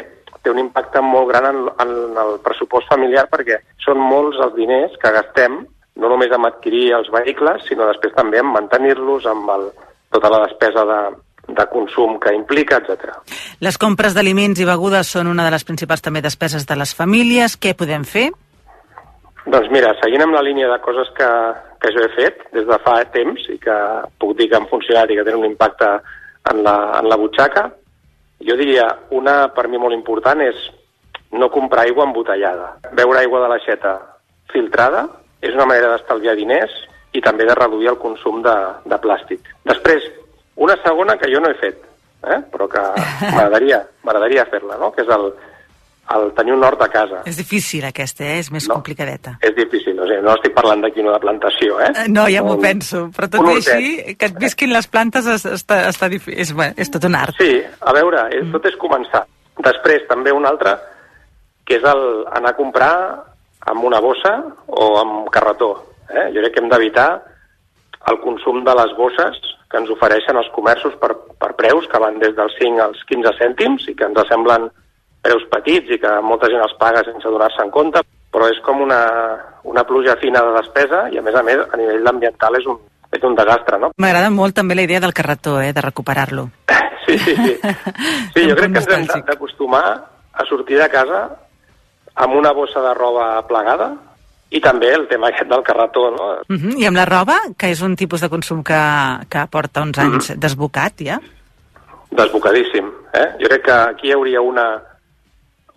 [0.42, 4.96] té un impacte molt gran en, en el pressupost familiar perquè són molts els diners
[5.02, 5.62] que gastem
[6.02, 9.68] no només en adquirir els vehicles, sinó després també en mantenir-los, amb el,
[10.16, 11.00] tota la despesa de,
[11.58, 13.12] de consum que implica, etc.
[13.64, 17.58] Les compres d'aliments i begudes són una de les principals també despeses de les famílies.
[17.58, 18.30] Què podem fer?
[19.46, 21.30] Doncs mira, seguint amb la línia de coses que,
[21.82, 23.78] que jo he fet des de fa temps i que
[24.22, 25.90] puc dir que han funcionat i que tenen un impacte
[26.52, 27.66] en la, en la butxaca,
[28.46, 28.88] jo diria,
[29.18, 30.62] una per mi molt important és
[31.32, 32.76] no comprar aigua embotellada.
[32.98, 33.96] Beure aigua de l'aixeta
[34.54, 35.08] filtrada
[35.42, 36.74] és una manera d'estalviar diners
[37.18, 39.48] i també de reduir el consum de, de plàstic.
[39.68, 40.06] Després,
[40.62, 41.80] una segona que jo no he fet,
[42.30, 42.40] eh?
[42.54, 42.82] però que
[43.36, 44.92] m'agradaria fer-la, no?
[44.94, 45.32] que és el,
[46.16, 47.22] el tenir un hort a casa.
[47.30, 48.40] És difícil aquesta, eh?
[48.44, 48.76] és més No.
[48.78, 49.38] complicadeta.
[49.42, 51.92] És difícil, o sigui, no estic parlant d'aquí no de plantació, eh?
[52.04, 55.46] Eh, No, ja m'ho penso, però tot i així, que et visquin les plantes és,
[55.58, 56.40] està, està difícil.
[56.42, 57.36] És, bueno, és tot un art.
[57.40, 59.26] Sí, a veure, és, tot és començar.
[59.62, 60.76] Després, també un altre,
[61.66, 62.94] que és el anar a comprar
[63.72, 64.36] amb una bossa
[64.68, 65.74] o amb carretó.
[66.10, 66.30] Eh?
[66.36, 67.10] Jo crec que hem d'evitar
[68.10, 69.38] el consum de les bosses
[69.72, 73.36] que ens ofereixen els comerços per, per preus que van des dels 5 als 15
[73.40, 74.70] cèntims i que ens semblen
[75.22, 78.02] preus petits i que molta gent els paga sense donar-se en compte,
[78.34, 79.02] però és com una,
[79.70, 82.80] una pluja fina de despesa i, a més a més, a nivell ambiental és un,
[83.14, 83.92] és un desastre, no?
[84.02, 85.74] M'agrada molt també la idea del carretó, eh?
[85.74, 86.50] de recuperar-lo.
[87.02, 87.56] Sí, sí, sí.
[88.36, 89.84] Sí, jo crec que ens hem d'acostumar
[90.32, 91.24] a sortir de casa
[92.16, 93.90] amb una bossa de roba plegada
[94.52, 96.26] i també el tema aquest del carretó, no?
[96.50, 96.78] Uh -huh.
[96.78, 98.80] I amb la roba, que és un tipus de consum que,
[99.30, 100.40] que porta uns anys Mm-hmm.
[100.40, 101.20] desbocat, ja?
[102.12, 102.92] Desbocadíssim.
[103.14, 103.28] Eh?
[103.40, 104.82] Jo crec que aquí hi hauria una,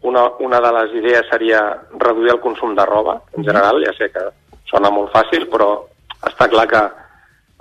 [0.03, 1.61] una, una de les idees seria
[1.99, 4.25] reduir el consum de roba, en general, ja sé que
[4.71, 5.85] sona molt fàcil, però
[6.27, 6.83] està clar que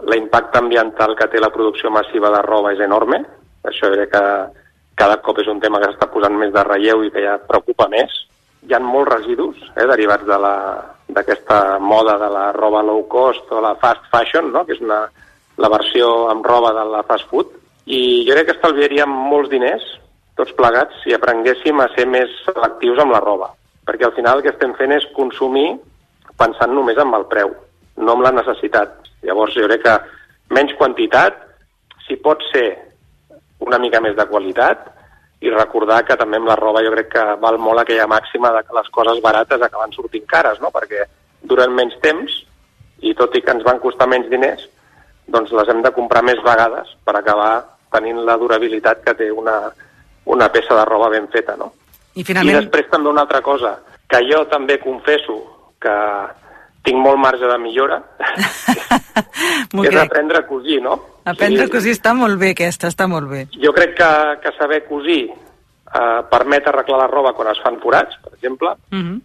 [0.10, 3.22] l'impacte ambiental que té la producció massiva de roba és enorme.
[3.64, 4.24] Això crec que
[4.96, 7.88] cada cop és un tema que s'està posant més de relleu i que ja preocupa
[7.90, 8.10] més.
[8.68, 10.84] Hi ha molts residus eh, derivats de la-
[11.16, 14.66] d'aquesta moda de la roba low cost o la fast fashion, no?
[14.66, 15.04] que és una,
[15.58, 17.52] la versió amb roba de la fast food,
[17.86, 19.84] i jo crec que estalviaríem molts diners,
[20.40, 23.52] tots plegats, si aprenguéssim a ser més selectius amb la roba.
[23.86, 25.68] Perquè al final el que estem fent és consumir
[26.40, 27.52] pensant només en el preu,
[27.98, 28.96] no en la necessitat.
[29.24, 29.98] Llavors jo crec que
[30.56, 31.38] menys quantitat,
[32.08, 32.68] si pot ser
[33.64, 34.90] una mica més de qualitat,
[35.44, 38.62] i recordar que també amb la roba jo crec que val molt aquella màxima de
[38.64, 40.72] que les coses barates acaben sortint cares, no?
[40.72, 41.04] perquè
[41.44, 42.38] duren menys temps
[43.04, 44.64] i tot i que ens van costar menys diners,
[45.28, 47.52] doncs les hem de comprar més vegades per acabar
[47.92, 49.58] tenint la durabilitat que té una,
[50.32, 51.58] una peça de roba ben feta.
[51.60, 51.74] No?
[52.16, 53.76] I I finalment, després també una altra cosa,
[54.08, 55.36] que jo també confesso
[55.84, 55.98] que
[56.88, 58.00] tinc molt marge de millora,
[59.74, 60.06] m'ho és crec.
[60.06, 60.96] aprendre a cosir, no?
[61.26, 63.46] Aprendre O a cosir està molt bé, aquesta, està molt bé.
[63.62, 64.10] Jo crec que,
[64.44, 68.98] que saber cosir eh, permet arreglar la roba quan es fan forats, per exemple, Uh
[69.00, 69.22] -huh.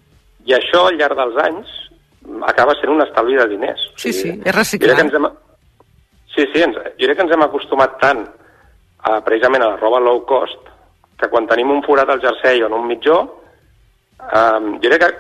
[0.46, 1.68] i això al llarg dels anys
[2.46, 3.80] acaba sent un estalvi de diners.
[3.94, 4.94] O Sí, sí, sigui, és jo reciclar.
[4.96, 5.26] que ens hem,
[6.34, 8.28] sí, sí, ens, jo crec que ens hem acostumat tant
[9.03, 10.59] a, precisament a la roba low cost
[11.18, 13.42] que quan tenim un forat al jersei o en un mitjó,
[14.20, 15.14] eh, jo crec que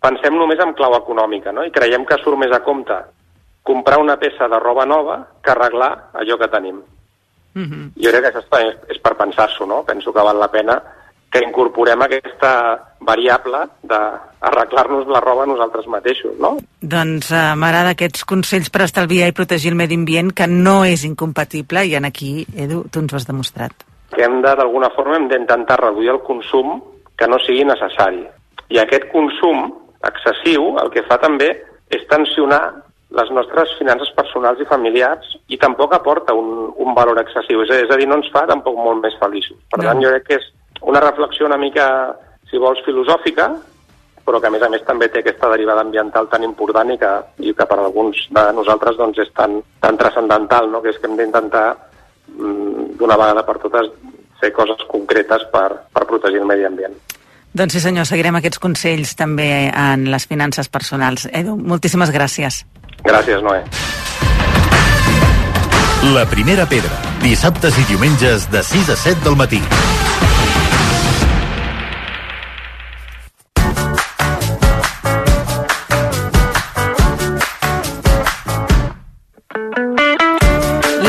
[0.00, 1.64] pensem només en clau econòmica, no?
[1.64, 2.94] I creiem que surt més a compte
[3.68, 6.78] comprar una peça de roba nova que arreglar allò que tenim.
[7.54, 7.84] Uh -huh.
[7.96, 8.58] Jo crec que això està,
[8.88, 9.84] és per pensar-s'ho, no?
[9.84, 10.82] Penso que val la pena
[11.30, 12.52] que incorporem aquesta
[13.00, 16.56] variable d'arreglar-nos la roba nosaltres mateixos, no?
[16.80, 21.04] Doncs uh, m'agrada aquests consells per estalviar i protegir el medi ambient, que no és
[21.04, 23.72] incompatible, i en aquí, Edu, tu ens ho has demostrat.
[24.14, 26.80] Que hem de, d'alguna forma, hem d'intentar reduir el consum
[27.18, 28.24] que no sigui necessari.
[28.70, 29.74] I aquest consum
[30.08, 31.50] excessiu el que fa també
[31.90, 37.62] és tensionar les nostres finances personals i familiars i tampoc aporta un, un valor excessiu.
[37.64, 39.56] És a, és a dir, no ens fa tampoc molt més feliços.
[39.70, 39.88] Per No.
[39.88, 40.46] tant, jo crec que és
[40.82, 41.86] una reflexió una mica,
[42.50, 43.48] si vols, filosòfica,
[44.28, 47.12] però que a més a més també té aquesta derivada ambiental tan important i que,
[47.40, 50.82] i que per alguns de nosaltres doncs, és tan, tan transcendental, no?
[50.84, 51.66] que és que hem d'intentar
[52.36, 53.88] mm, d'una vegada per totes
[54.38, 56.94] fer coses concretes per, per protegir el medi ambient.
[57.56, 61.24] Doncs sí senyor, seguirem aquests consells també en les finances personals.
[61.32, 62.60] Edu, moltíssimes gràcies.
[63.04, 63.62] Gràcies, Noé.
[66.14, 69.62] La primera pedra, dissabtes i diumenges de 6 a 7 del matí.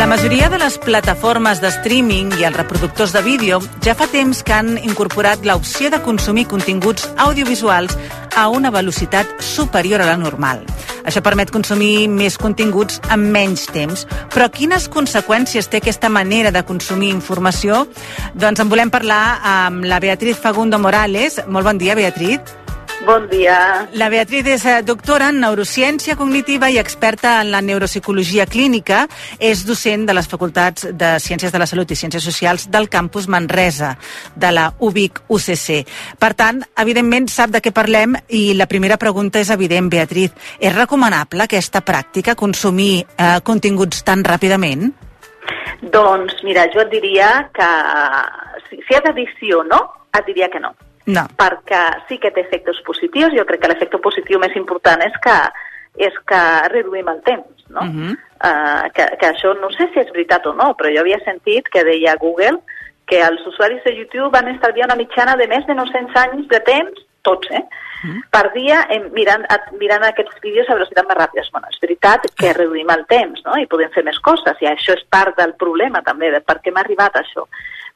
[0.10, 4.56] Majoria de les plataformes de streaming i els reproductors de vídeo ja fa temps que
[4.56, 7.94] han incorporat l'opció de consumir continguts audiovisuals
[8.36, 10.64] a una velocitat superior a la normal.
[11.06, 14.08] Això permet consumir més continguts en menys temps.
[14.34, 17.86] Però quines conseqüències té aquesta manera de consumir informació?
[18.34, 21.38] Doncs en volem parlar amb la Beatriz Fagundo Morales.
[21.46, 22.58] Molt bon dia, Beatriz.
[23.06, 23.88] Bon dia.
[23.96, 29.06] La Beatriz és eh, doctora en neurociència cognitiva i experta en la neuropsicologia clínica.
[29.40, 33.30] És docent de les facultats de Ciències de la Salut i Ciències Socials del campus
[33.32, 33.94] Manresa,
[34.36, 35.86] de la UBIC UCC.
[36.20, 40.36] Per tant, evidentment sap de què parlem i la primera pregunta és evident, Beatriz.
[40.60, 44.90] És recomanable aquesta pràctica, consumir eh, continguts tan ràpidament?
[45.80, 47.72] Doncs mira, jo et diria que
[48.68, 50.76] si, si hi ha d'addició no, et diria que no.
[51.10, 51.26] No.
[51.40, 55.38] Perquè sí que té efectes positius, jo crec que l'efecte positiu més important és que
[56.00, 56.42] és que
[56.72, 57.82] reduïm el temps, no?
[57.82, 58.12] Uh -huh.
[58.14, 61.68] uh, que, que això no sé si és veritat o no, però jo havia sentit
[61.68, 62.60] que deia Google
[63.06, 66.60] que els usuaris de YouTube van estalviar una mitjana de més de 900 anys de
[66.60, 67.66] temps, tots, eh?
[68.04, 68.22] Mm.
[68.32, 71.44] per dia em, mirant, a, mirant aquests vídeos a velocitat més ràpida.
[71.52, 73.58] Bueno, és veritat que reduïm el temps no?
[73.60, 76.72] i podem fer més coses i això és part del problema també de per què
[76.72, 77.48] hem arribat això.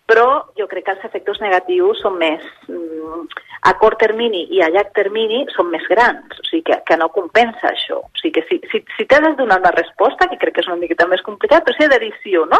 [0.09, 0.27] Però
[0.59, 3.21] jo crec que els efectes negatius són més mm,
[3.69, 7.07] a curt termini i a llarg termini són més grans, o sigui que, que no
[7.15, 8.01] compensa això.
[8.03, 10.71] O sigui que si, si, si t'has de donar una resposta, que crec que és
[10.71, 12.59] una miqueta més complicat, però si hi ha d'edició, no?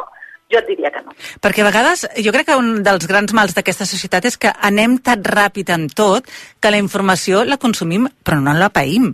[0.52, 1.16] Jo et diria que no.
[1.44, 4.98] Perquè a vegades jo crec que un dels grans mals d'aquesta societat és que anem
[5.04, 6.28] tan ràpid en tot
[6.62, 9.12] que la informació la consumim però no la païm.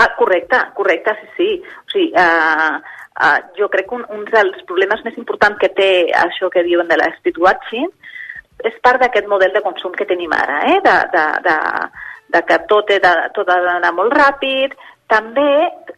[0.00, 1.50] Ah, correcte, correcte, sí, sí.
[1.60, 2.80] O sigui, uh,
[3.20, 5.90] uh, jo crec que un, un dels problemes més importants que té
[6.24, 7.90] això que diuen de speed watching
[8.64, 10.78] és part d'aquest model de consum que tenim ara, eh?
[10.84, 11.56] de, de, de,
[12.34, 14.74] de que tot, de, tot ha d'anar molt ràpid.
[15.10, 15.46] També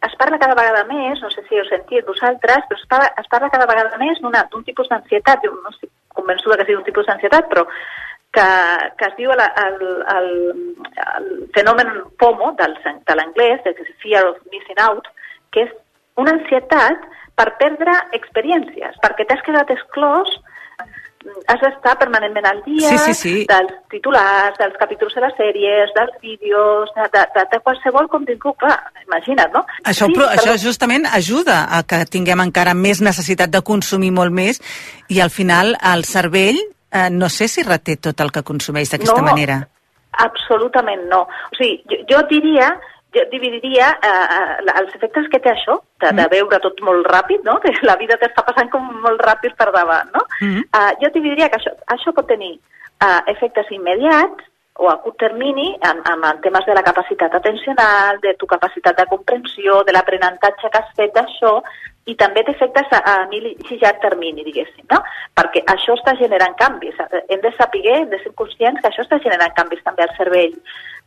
[0.07, 3.27] es parla cada vegada més, no sé si heu sentit vosaltres, però es parla, es
[3.29, 7.05] parla cada vegada més d'un tipus d'ansietat, jo no estic convençuda que sigui un tipus
[7.09, 7.67] d'ansietat, però
[8.33, 8.47] que,
[8.97, 9.77] que es diu el, el,
[10.15, 10.31] el,
[11.17, 15.11] el fenomen FOMO del, de l'anglès, de Fear of Missing Out,
[15.53, 15.75] que és
[16.17, 17.05] una ansietat
[17.35, 20.29] per perdre experiències, perquè t'has quedat exclòs
[21.47, 23.33] has d'estar permanentment al dia Sí, sí, sí.
[23.47, 28.57] dels titulars, dels capítols de les sèries, dels vídeos, de, de, de, de qualsevol contingut,
[28.59, 28.75] clar,
[29.07, 29.61] imagina't, no?
[29.87, 34.11] Això, Sí, però, això però- justament ajuda a que tinguem encara més necessitat de consumir
[34.11, 34.59] molt més
[35.07, 39.21] i al final el cervell eh, no sé si reté tot el que consumeix d'aquesta
[39.21, 39.29] No.
[39.31, 39.61] manera.
[40.19, 41.21] Absolutament no.
[41.23, 42.67] O sigui, jo, jo diria,
[43.13, 47.43] jo dividiria eh, eh, els efectes que té això, de, de veure tot molt ràpid,
[47.47, 47.59] no?
[47.63, 50.09] que la vida t'està passant com molt ràpid per davant.
[50.15, 50.25] No?
[50.41, 50.65] Mhm.
[50.69, 54.49] Eh, jo dividiria que això, això pot tenir eh, efectes immediats
[54.81, 58.97] o a curt termini en, en, en temes de la capacitat atencional, de tu capacitat
[58.97, 61.59] de comprensió, de l'aprenentatge que has fet d'això,
[62.05, 64.99] i també té efectes a, a mig i llarg termini, diguéssim, no?
[65.37, 66.97] Perquè això està generant canvis.
[67.31, 70.57] Hem de saber, hem de ser conscients que això està generant canvis també al cervell,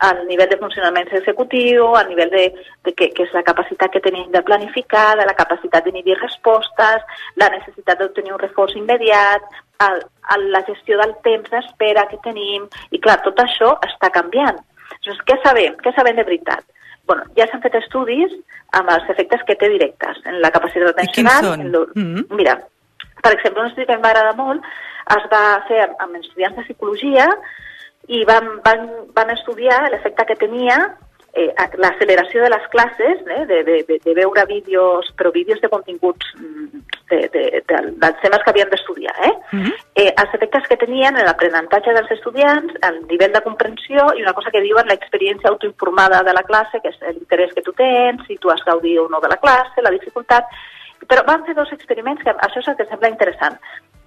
[0.09, 2.47] al nivell de funcionament executiu, al nivell de,
[2.85, 7.05] de que, que és la capacitat que tenim de planificar, de la capacitat d'inhibir respostes,
[7.37, 9.45] la necessitat d'obtenir un reforç immediat,
[9.85, 10.01] el,
[10.37, 14.65] el, la gestió del temps d'espera que tenim, i clar, tot això està canviant.
[15.05, 15.77] Llavors, què sabem?
[15.85, 16.65] Què sabem de veritat?
[17.07, 18.33] Bueno, ja s'han fet estudis
[18.73, 21.45] amb els efectes que té directes en la capacitat atencional.
[21.45, 21.61] són?
[21.61, 22.27] en lo- Mhm.
[22.31, 22.61] Mira,
[23.23, 24.63] per exemple, un estudi que em va agradar molt
[25.17, 27.29] es va fer amb, amb estudiants de psicologia
[28.09, 30.97] i van, van, van estudiar l'efecte que tenia
[31.37, 36.33] eh, l'acceleració de les classes, eh, de, de, de, veure vídeos, però vídeos de continguts
[36.39, 39.15] mm, de, de, de, dels temes que havien d'estudiar.
[39.29, 39.35] Eh?
[39.53, 39.73] Mhm.
[39.95, 44.33] eh, els efectes que tenien en l'aprenentatge dels estudiants, el nivell de comprensió i una
[44.33, 48.39] cosa que diuen l'experiència autoinformada de la classe, que és l'interès que tu tens, si
[48.39, 50.49] tu has gaudit o no de la classe, la dificultat.
[51.07, 53.59] Però van fer dos experiments que això és el que sembla interessant.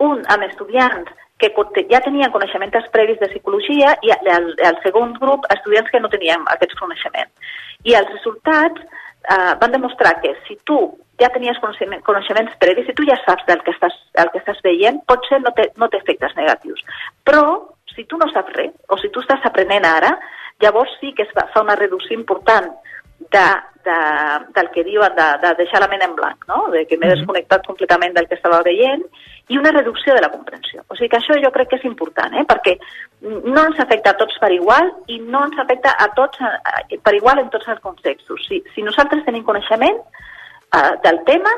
[0.04, 1.52] Un amb estudiants que
[1.90, 6.44] ja tenien coneixements previs de psicologia i el, el segon grup, estudiants que no tenien
[6.52, 7.54] aquests coneixements.
[7.88, 10.80] I els resultats eh, van demostrar que si tu
[11.20, 14.60] ja tenies coneixement, coneixements previs, si tu ja saps del que estàs, el que estàs
[14.64, 16.84] veient, potser no té, no efectes negatius.
[17.28, 17.44] Però,
[17.96, 20.14] si tu no saps res, o si tu estàs aprenent ara,
[20.64, 22.72] llavors sí que es fa una reducció important
[23.20, 23.48] de,
[23.84, 23.98] de,
[24.56, 26.68] del que diuen de, de deixar la ment en blanc, no?
[26.74, 29.04] de que m'he desconnectat completament del que estava veient,
[29.50, 30.84] i una reducció de la comprensió.
[30.88, 32.46] O sigui que això jo crec que és important, eh?
[32.48, 32.78] perquè
[33.26, 37.16] no ens afecta a tots per igual i no ens afecta a tots eh, per
[37.18, 38.46] igual en tots els contextos.
[38.48, 41.56] Si, si nosaltres tenim coneixement eh, del tema,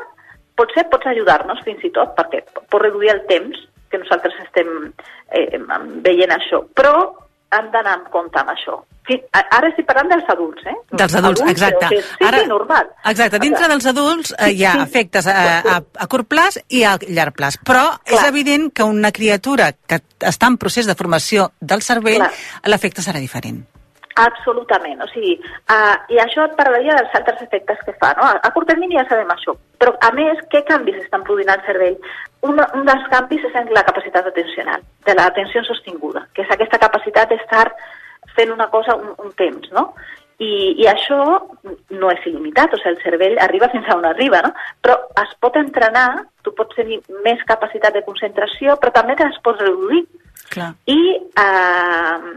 [0.56, 3.60] potser pots ajudar-nos fins i tot, perquè pot reduir el temps
[3.92, 4.72] que nosaltres estem
[5.36, 5.60] eh,
[6.04, 6.64] veient això.
[6.74, 6.96] Però
[7.52, 8.78] han d'anar en compte amb això.
[9.32, 10.74] Ara estic parlant dels adults, eh?
[10.92, 11.80] Dels adults, exacte.
[11.84, 12.86] però que Sí, Ara- sí, normal.
[13.10, 16.94] Exacte, dintre dels adults eh, hi ha efectes a, a, a curt plaç i a
[17.08, 18.28] llarg plaç, però és Clar.
[18.30, 22.24] evident que una criatura que està en procés de formació del cervell,
[22.64, 23.64] l'efecte serà diferent.
[24.20, 25.38] Absolutament, o sigui,
[25.72, 28.26] uh, i això et parlaria dels altres efectes que fa, no?
[28.28, 31.62] A, a curt termini ja sabem això, però a més, què canvis estan produint al
[31.64, 31.96] cervell?
[32.44, 36.80] Un, un dels canvis és en la capacitat atencional, de l'atenció sostinguda, que és aquesta
[36.82, 37.70] capacitat d'estar
[38.36, 39.88] fent una cosa un, un temps, no?
[40.42, 40.52] I,
[40.82, 41.18] I això
[41.94, 44.52] no és il·limitat, o sigui, el cervell arriba fins a on arriba, no?
[44.84, 49.38] Però es pot entrenar, tu pots tenir més capacitat de concentració, però també te les
[49.44, 50.04] pots reduir.
[50.52, 50.72] Clar.
[50.90, 51.00] I,
[51.40, 52.32] eh,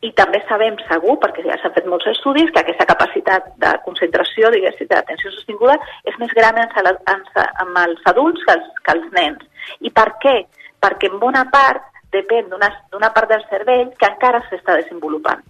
[0.00, 4.48] I també sabem segur, perquè ja s'han fet molts estudis, que aquesta capacitat de concentració,
[4.54, 5.76] diguéssim, d'atenció sostinguda,
[6.08, 6.70] és més gran en,
[7.12, 9.44] en, amb els adults que els, que els nens.
[9.84, 10.36] I per què?
[10.80, 11.84] Perquè en bona part
[12.14, 15.44] depèn d'una part del cervell que encara s'està desenvolupant,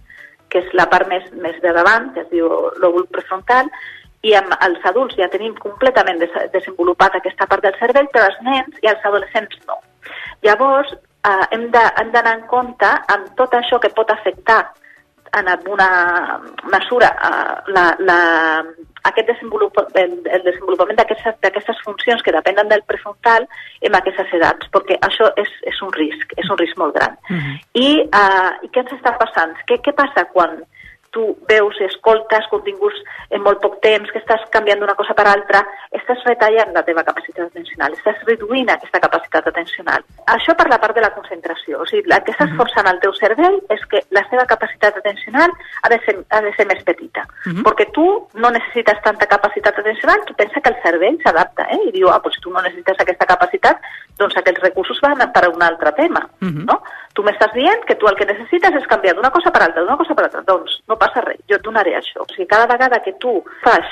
[0.51, 2.51] que és la part més, més de davant, que es diu
[2.83, 3.71] lòbul prefrontal,
[4.21, 8.43] i amb els adults ja tenim completament des desenvolupat aquesta part del cervell, però els
[8.45, 9.79] nens i els adolescents no.
[10.45, 10.93] Llavors,
[11.27, 14.63] eh, hem d'anar en compte amb tot això que pot afectar
[15.39, 15.89] en alguna
[16.71, 18.19] mesura eh, la, la,
[19.03, 23.47] aquest desenvolupa, el, el desenvolupament d'aquestes funcions que depenen del prefrontal
[23.81, 27.17] en aquestes edats, perquè això és, és un risc, és un risc molt gran.
[27.73, 29.55] I, uh, I què ens està passant?
[29.69, 30.59] Què, què passa quan
[31.11, 32.97] tu veus i escoltes continguts
[33.35, 35.61] en molt poc temps, que estàs canviant d'una cosa per altra,
[35.97, 40.05] estàs retallant la teva capacitat atencional, estàs reduint aquesta capacitat atencional.
[40.35, 41.81] Això per la part de la concentració.
[41.83, 45.51] O sigui, el que estàs forçant al teu cervell és que la teva capacitat atencional
[45.83, 47.25] ha de ser, ha de ser més petita.
[47.67, 48.07] Perquè tu
[48.39, 51.81] no necessites tanta capacitat atencional, tu pensa que el cervell s'adapta, eh?
[51.89, 53.83] I diu, ah, doncs si tu no necessites aquesta capacitat,
[54.19, 56.23] doncs aquells recursos van per a un altre tema,
[56.65, 56.81] no?
[57.15, 59.99] Tu m'estàs dient que tu el que necessites és canviar d'una cosa per altra, d'una
[59.99, 60.45] cosa per altra.
[60.47, 62.23] Doncs no passa res, jo et donaré això.
[62.23, 63.89] O sigui, cada vegada que tu fas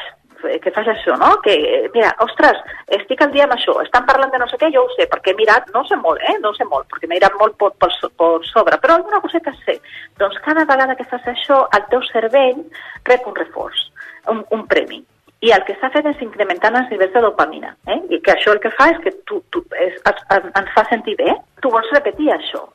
[0.64, 1.34] que fas això, no?
[1.44, 1.56] Que,
[1.94, 2.60] mira, ostres,
[2.96, 5.34] estic al dia amb això, estan parlant de no sé què, jo ho sé, perquè
[5.34, 6.38] he mirat, no sé molt, eh?
[6.44, 9.80] No sé molt, perquè m'he mirat molt per, per, per sobre, però alguna coseta sé.
[10.22, 12.64] Doncs cada vegada que fas això, el teu cervell
[13.10, 13.88] rep un reforç,
[14.32, 15.04] un, un premi.
[15.44, 18.00] I el que s'ha fet és incrementant els nivells de dopamina, eh?
[18.12, 21.16] I que això el que fa és que tu, tu, és, es, ens fa sentir
[21.20, 21.36] bé.
[21.64, 22.66] Tu vols repetir això.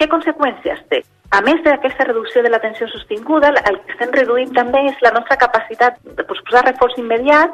[0.00, 1.02] Què conseqüències té?
[1.30, 5.36] A més d'aquesta reducció de l'atenció sostinguda, el que estem reduint també és la nostra
[5.38, 7.52] capacitat de posposar reforç immediat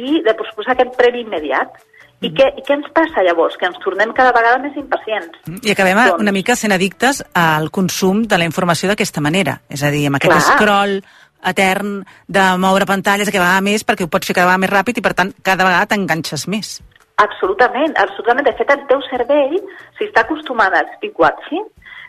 [0.00, 1.76] i de posposar aquest premi immediat.
[2.24, 3.58] I, què, I què ens passa llavors?
[3.60, 5.36] Que ens tornem cada vegada més impacients.
[5.60, 9.58] I acabem Doncs- una mica sent addictes al consum de la informació d'aquesta manera.
[9.68, 10.56] És a dir, amb aquest Clar.
[10.56, 10.96] scroll
[11.44, 14.98] etern de moure pantalles que va més perquè ho pots fer cada vegada més ràpid
[14.98, 16.78] i per tant cada vegada t'enganxes més.
[17.22, 18.46] Absolutament, absolutament.
[18.48, 19.56] De fet, el teu cervell,
[19.98, 21.64] si està acostumat al speed watching,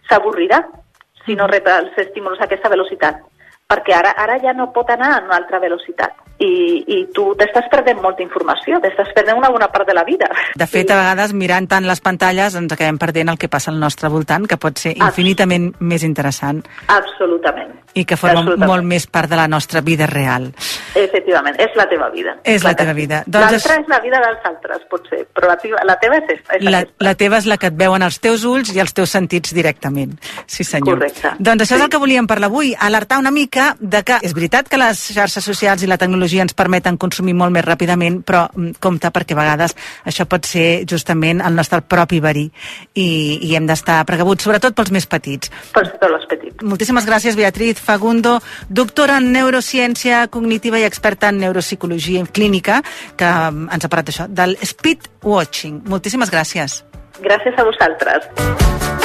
[0.09, 0.63] s'avorrirà
[1.25, 3.21] si no rep els estímuls a aquesta velocitat.
[3.65, 6.19] Perquè ara ara ja no pot anar a una altra velocitat.
[6.37, 10.27] I, i tu t'estàs perdent molta informació, t'estàs perdent una bona part de la vida.
[10.53, 13.79] De fet, a vegades, mirant tant les pantalles, ens acabem perdent el que passa al
[13.81, 16.61] nostre voltant, que pot ser infinitament més interessant
[16.93, 17.73] Absolutament.
[17.95, 20.49] I que forma molt més part de la nostra vida real.
[20.93, 22.35] Efectivament, és la teva vida.
[22.43, 23.23] És la que teva vida.
[23.25, 26.23] Doncs L'altra és- és la vida dels altres, potser, però la teva, la teva és,
[26.29, 26.95] esta, és La, aquesta.
[27.05, 30.19] la teva és la que et veuen els teus ulls i els teus sentits directament.
[30.45, 30.97] Sí, senyor.
[30.99, 31.31] Correcte.
[31.39, 31.83] Doncs això és Sí.
[31.83, 35.43] el que volíem parlar avui, alertar una mica de que és veritat que les xarxes
[35.43, 39.35] socials i la tecnologia ens permeten consumir molt més ràpidament, però mm, compte perquè a
[39.41, 39.75] vegades
[40.05, 42.51] això pot ser justament el nostre propi verí
[42.93, 45.49] i, i hem d'estar precabuts, sobretot pels més petits.
[45.73, 46.63] Per tots els petits.
[46.63, 52.81] Moltíssimes gràcies, Beatriz Fagundo, doctora en neurociència cognitiva i experta en neuropsicologia clínica,
[53.15, 55.83] que mm, ens ha parlat d'això, del speed watching.
[55.89, 56.81] Moltíssimes gràcies.
[57.23, 59.04] Gràcies a vosaltres.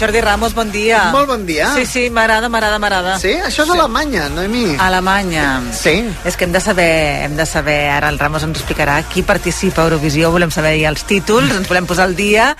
[0.00, 1.10] Jordi Ramos, bon dia.
[1.12, 1.74] Molt bon dia.
[1.76, 3.18] Sí, sí, m'agrada, m'agrada, m'agrada.
[3.20, 3.34] Sí?
[3.44, 4.78] Això és Alemanya, Noemí.
[4.80, 5.60] Alemanya.
[5.76, 5.92] Sí.
[6.24, 9.82] És que hem de saber, hem de saber, ara el Ramos ens explicarà qui participa
[9.82, 12.54] a Eurovisió, volem saber ja els títols, ens volem posar al dia,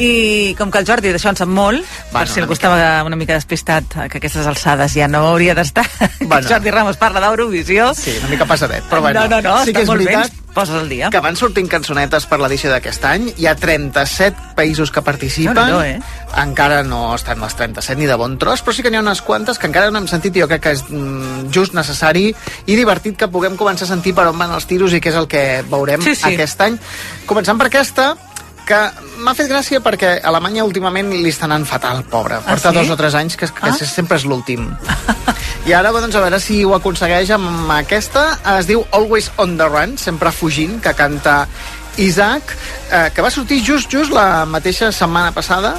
[0.00, 3.04] i com que el Jordi d'això en sap molt, per Bueno, si una algú estava
[3.04, 5.84] una mica despistat, que aquestes alçades ja no hauria d'estar,
[6.24, 6.48] Bueno.
[6.48, 9.28] Jordi Ramos parla d'Eurovisió, Sí, una mica passadet, però bueno.
[9.28, 10.45] no, no, no, sí està que és molt veritat, bé.
[10.56, 11.10] Poses al dia.
[11.12, 13.28] que van sortint cançonetes per l'edició d'aquest any.
[13.36, 15.54] Hi ha 37 països que participen.
[15.54, 16.00] Déu-n'hi-do, eh?
[16.42, 19.20] Encara no estan les 37 ni de bon tros, però sí que n'hi ha unes
[19.22, 22.30] quantes que encara no hem sentit i jo crec que és mm, just necessari
[22.66, 25.20] i divertit que puguem començar a sentir per on van els tiros i què és
[25.20, 26.32] el que veurem Sí, sí.
[26.34, 26.78] aquest any.
[27.28, 28.14] Començant per aquesta,
[28.66, 28.78] que
[29.22, 32.40] m'ha fet gràcia perquè a Alemanya últimament li està anant fatal, pobre.
[32.42, 32.78] Porta Ah, sí?
[32.80, 33.74] dos o tres anys que, que Ah.
[33.78, 34.68] sempre és l'últim.
[35.66, 38.38] I ara, doncs, a veure si ho aconsegueix amb aquesta.
[38.58, 41.46] Es diu Always on the Run, sempre fugint, que canta
[41.96, 42.42] Isaac,
[42.90, 45.76] eh, que va sortir just, just la mateixa setmana passada,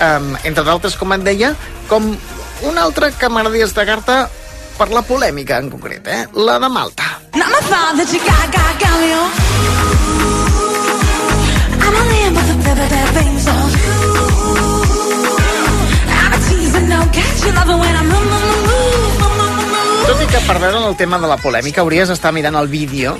[0.00, 1.54] eh, entre d'altres, com et deia,
[1.88, 2.16] com
[2.62, 4.26] una altra que m'agradaria destacar-te
[4.78, 6.26] per la polèmica en concret, eh?
[6.34, 7.18] la de Malta.
[7.34, 8.08] Not my fault that
[20.06, 23.16] Tot i que per veure el tema de la polèmica hauries d'estar mirant el vídeo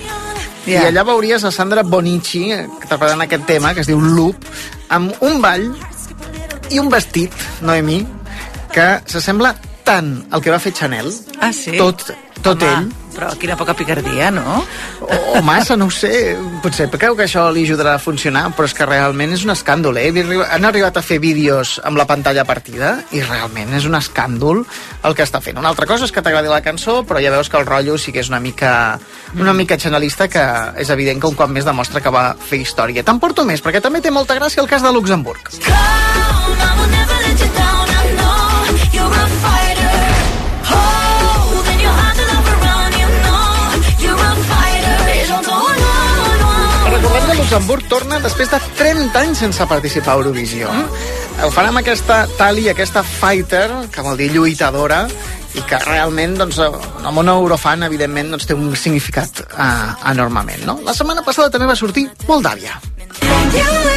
[0.66, 0.88] i Ja.
[0.88, 4.44] allà veuries a Sandra Bonici interpretant aquest tema que es diu Loop
[4.90, 5.70] amb un ball
[6.70, 8.04] i un vestit, Noemí,
[8.72, 9.54] que s'assembla
[9.84, 11.08] tant al que va fer Chanel,
[11.40, 11.72] Ah, sí?
[11.78, 12.04] tot,
[12.42, 14.60] tot Home, ell, Però quina poca picardia, no?
[15.00, 18.68] o, o massa, no ho sé, potser creu que això li ajudarà a funcionar, però
[18.68, 20.10] és que realment és un escàndol, eh?
[20.50, 24.62] Han arribat a fer vídeos amb la pantalla partida i realment és un escàndol
[25.06, 25.58] el que està fent.
[25.60, 28.14] Una altra cosa és que t'agradi la cançó, però ja veus que el rotllo sí
[28.14, 28.72] que és una mica,
[29.38, 30.46] una mica chanelista que
[30.80, 33.04] és evident que un cop més demostra que va fer història.
[33.06, 35.50] Te'n porto més, perquè també té molta gràcia el cas de Luxemburg.
[35.50, 37.79] Come, I will never let you down.
[47.50, 50.70] Luxemburg torna després de 30 anys sense participar a Eurovisió.
[51.42, 55.00] Ho farà amb aquesta Tali, aquesta fighter, que vol dir lluitadora,
[55.58, 60.78] i que realment, doncs, amb un eurofan, evidentment, doncs, té un significat uh, enormement, no?
[60.86, 62.78] La setmana passada també va sortir Moldàvia.
[63.50, 63.90] You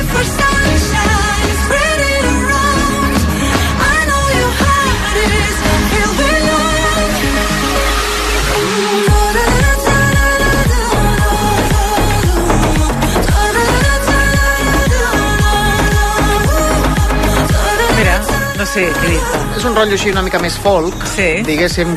[18.73, 19.41] què dir-te.
[19.57, 21.43] És un rotllo així una mica més folk, Sí.
[21.45, 21.95] diguéssim,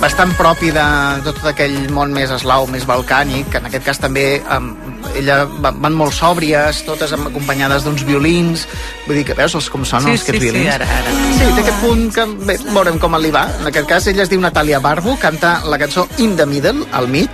[0.00, 0.84] bastant propi de,
[1.24, 4.68] de tot aquell món més eslau, més balcànic, que en aquest cas també um,
[5.16, 8.66] ella va- van molt sòbries, totes amb- acompanyades d'uns violins,
[9.06, 10.74] vull dir que veus els com sonen Sí, els, sí, aquests sí, violins?
[10.74, 11.16] ara, ara.
[11.38, 13.46] Sí, té aquest punt que bé, veurem com li va.
[13.60, 17.08] En aquest cas ella es diu Natàlia Barbu, canta la cançó In the Middle, al
[17.08, 17.30] mig,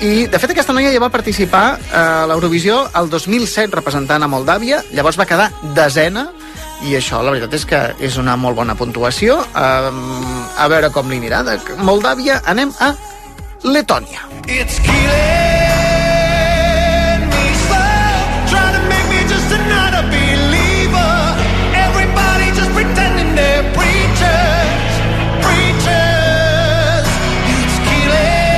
[0.00, 4.80] i de fet aquesta noia ja va participar a l'Eurovisió el 2007 representant a Moldàvia,
[4.96, 6.30] llavors va quedar desena
[6.88, 10.00] i això la veritat és que és una molt bona puntuació um,
[10.56, 12.94] a veure com li anirà de Moldàvia anem a
[13.64, 15.00] Letònia It's killing
[17.30, 21.12] me slow, trying to make me just another believer.
[21.76, 24.90] Everybody just pretending they're preachers,
[25.44, 27.06] preachers.
[27.54, 28.50] It's killing.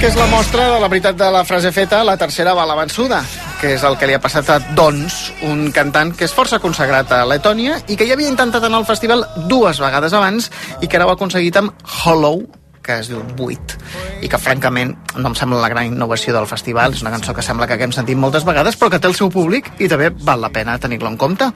[0.00, 2.70] que és la mostra de la veritat de la frase feta la tercera va a
[2.70, 3.24] la vençuda
[3.60, 5.16] que és el que li ha passat a Dons,
[5.48, 8.86] un cantant que és força consagrat a Letònia i que ja havia intentat anar al
[8.86, 10.46] festival dues vegades abans
[10.80, 12.44] i que ara ho ha aconseguit amb Hollow,
[12.82, 16.94] que es diu 8 i que francament no em sembla la gran innovació del festival,
[16.94, 19.30] és una cançó que sembla que haguem sentit moltes vegades però que té el seu
[19.34, 21.50] públic i també val la pena tenir-lo en compte.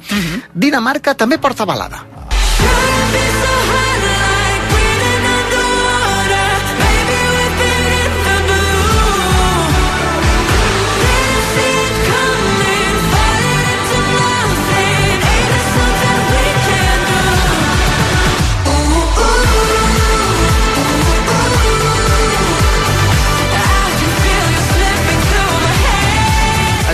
[0.55, 2.03] Dinamarca també porta balada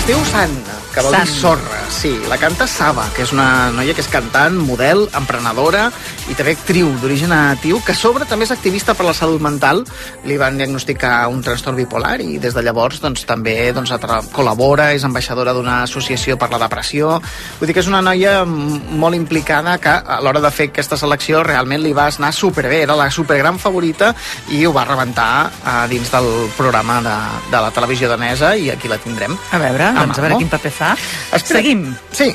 [0.09, 2.21] Es diu Sanna, que vol dir sorra, sí.
[2.29, 5.89] La canta Saba, que és una noia que és cantant, model, emprenedora
[6.29, 9.85] i també actriu d'origen natiu, que a sobre també és activista per la salut mental.
[10.29, 13.93] Li van diagnosticar un trastorn bipolar i des de llavors doncs, també doncs,
[14.35, 17.19] col·labora, és ambaixadora d'una associació per la depressió.
[17.61, 21.43] Vull dir que és una noia molt implicada que a l'hora de fer aquesta selecció
[21.47, 24.15] realment li va anar superbé, era la supergran favorita
[24.55, 27.17] i ho va rebentar a dins del programa de,
[27.53, 29.37] de la televisió danesa i aquí la tindrem.
[29.53, 30.95] A veure, doncs a veure quin paper fa.
[31.33, 31.61] Espera.
[31.61, 31.78] Seguim.
[32.13, 32.33] Sí,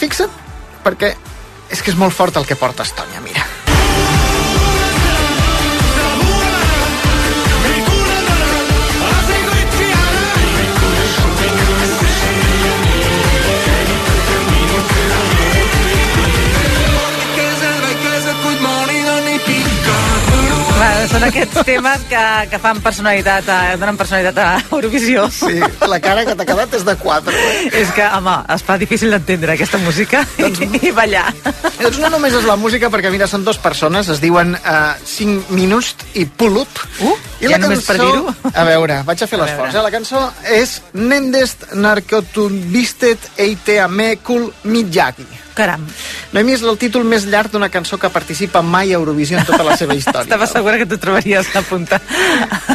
[0.00, 0.32] fixa't,
[0.84, 1.14] perquè
[1.70, 3.65] és que és molt fort el que porta Estònia, mira.
[21.10, 24.46] Són aquests temes que, que fan personalitat, a, donen personalitat a
[24.76, 25.26] Eurovisió.
[25.32, 27.34] Sí, la cara que t'ha quedat és de 4.
[27.36, 27.70] Eh?
[27.82, 31.28] És que, home, es fa difícil d'entendre aquesta música doncs, i ballar.
[31.80, 35.54] Doncs no només és la música, perquè mira, són dues persones, es diuen uh, 5
[35.56, 36.82] minuts i Pulup.
[37.00, 38.34] Uh, I ja només per dir-ho.
[38.52, 39.74] A veure, vaig a fer l'esforç.
[39.74, 39.86] Eh?
[39.86, 40.26] La cançó
[40.56, 45.45] és Nendest Narkotubistet Eiteame Kul Midjaki.
[45.56, 45.86] Caram.
[46.36, 49.64] Noemi és el títol més llarg d'una cançó que participa mai a Eurovisió en tota
[49.64, 50.26] la seva història.
[50.28, 52.00] Estava segura que t'ho trobaries a punta.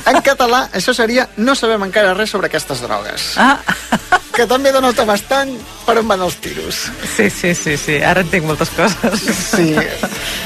[0.09, 3.34] En català, això seria No sabem encara res sobre aquestes drogues.
[3.38, 3.59] Ah.
[4.32, 5.49] Que també denota bastant
[5.86, 6.77] per on van els tiros.
[7.15, 7.97] Sí, sí, sí, sí.
[8.05, 9.25] Ara entenc moltes coses.
[9.51, 9.73] Sí.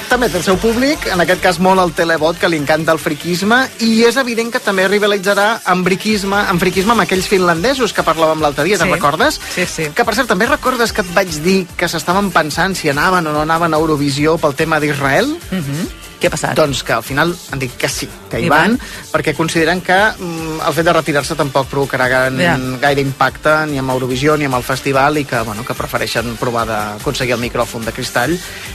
[0.09, 3.01] També té el seu públic, en aquest cas molt el telebot, que li encanta el
[3.01, 8.05] friquisme, i és evident que també rivalitzarà amb friquisme, amb friquisme amb aquells finlandesos que
[8.05, 8.93] parlàvem l'altre dia, te'n Sí.
[8.97, 9.39] recordes?
[9.53, 9.89] Sí, sí.
[9.93, 13.33] Que, per cert, també recordes que et vaig dir que s'estaven pensant si anaven o
[13.33, 15.29] no anaven a Eurovisió pel tema d'Israel?
[15.51, 15.85] Uh -huh.
[16.25, 16.55] Què ha passat?
[16.57, 19.11] Doncs que al final han dit que sí, que hi Hi van, van.
[19.11, 22.07] perquè consideren que mm, el fet de retirar-se tampoc provocarà
[22.41, 22.55] Ja.
[22.81, 26.65] gaire impacte ni amb Eurovisió ni amb el festival i que, bueno, que prefereixen provar
[26.65, 28.33] d'aconseguir el micròfon de cristall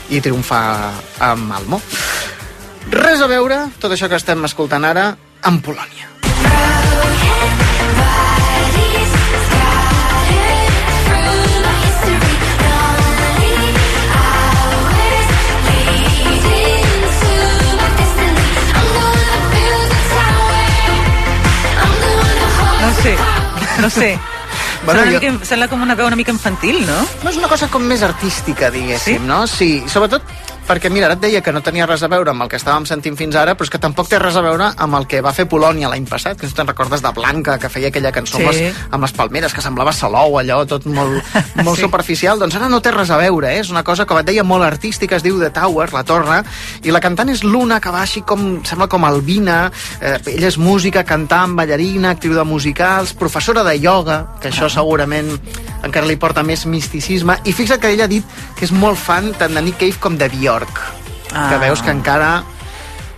[0.09, 1.81] i triomfar amb Malmo.
[2.91, 5.09] Res a veure, tot això que estem escoltant ara,
[5.43, 6.07] amb Polònia.
[23.81, 24.17] No sé.
[24.85, 25.31] Bueno, sembla, jo...
[25.33, 27.01] mica, sembla com una veu una mica infantil, no?
[27.23, 29.27] No és una cosa com més artística, diguéssim, Sí?
[29.27, 29.43] no?
[29.47, 30.21] Sí, sobretot
[30.71, 32.85] perquè, mira, ara et deia que no tenia res a veure amb el que estàvem
[32.87, 35.33] sentint fins ara, però és que tampoc té res a veure amb el que va
[35.35, 38.51] fer Polònia l'any passat, que no te'n recordes de Blanca, que feia aquella cançó amb,
[38.51, 38.63] Sí.
[38.69, 41.19] les, amb les palmeres, que semblava Salou, allò, tot molt,
[41.65, 41.83] molt Sí.
[41.83, 42.39] superficial.
[42.39, 43.59] Doncs ara no té res a veure, eh?
[43.59, 46.41] és una cosa, com et deia, molt artística, es diu The Tower, la torre,
[46.83, 50.57] i la cantant és Luna, que va així com, sembla com albina, eh, ella és
[50.57, 55.35] música, cantant, ballarina, actriu de musicals, professora de ioga, que això segurament
[55.83, 58.23] encara li porta més misticisme, i fixa't que ella ha dit
[58.55, 60.29] que és molt fan tant de Nick Cave com de
[60.61, 60.79] Bjork,
[61.33, 61.49] Ah.
[61.49, 62.43] que veus que encara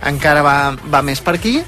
[0.06, 1.62] encara va, va més per aquí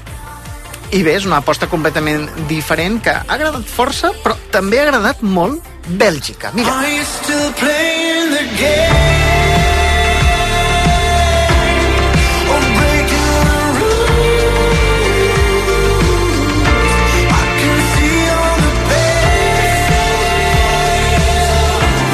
[0.91, 5.21] i bé, és una aposta completament diferent que ha agradat força, però també ha agradat
[5.21, 6.51] molt Bèlgica.
[6.53, 6.71] Mira,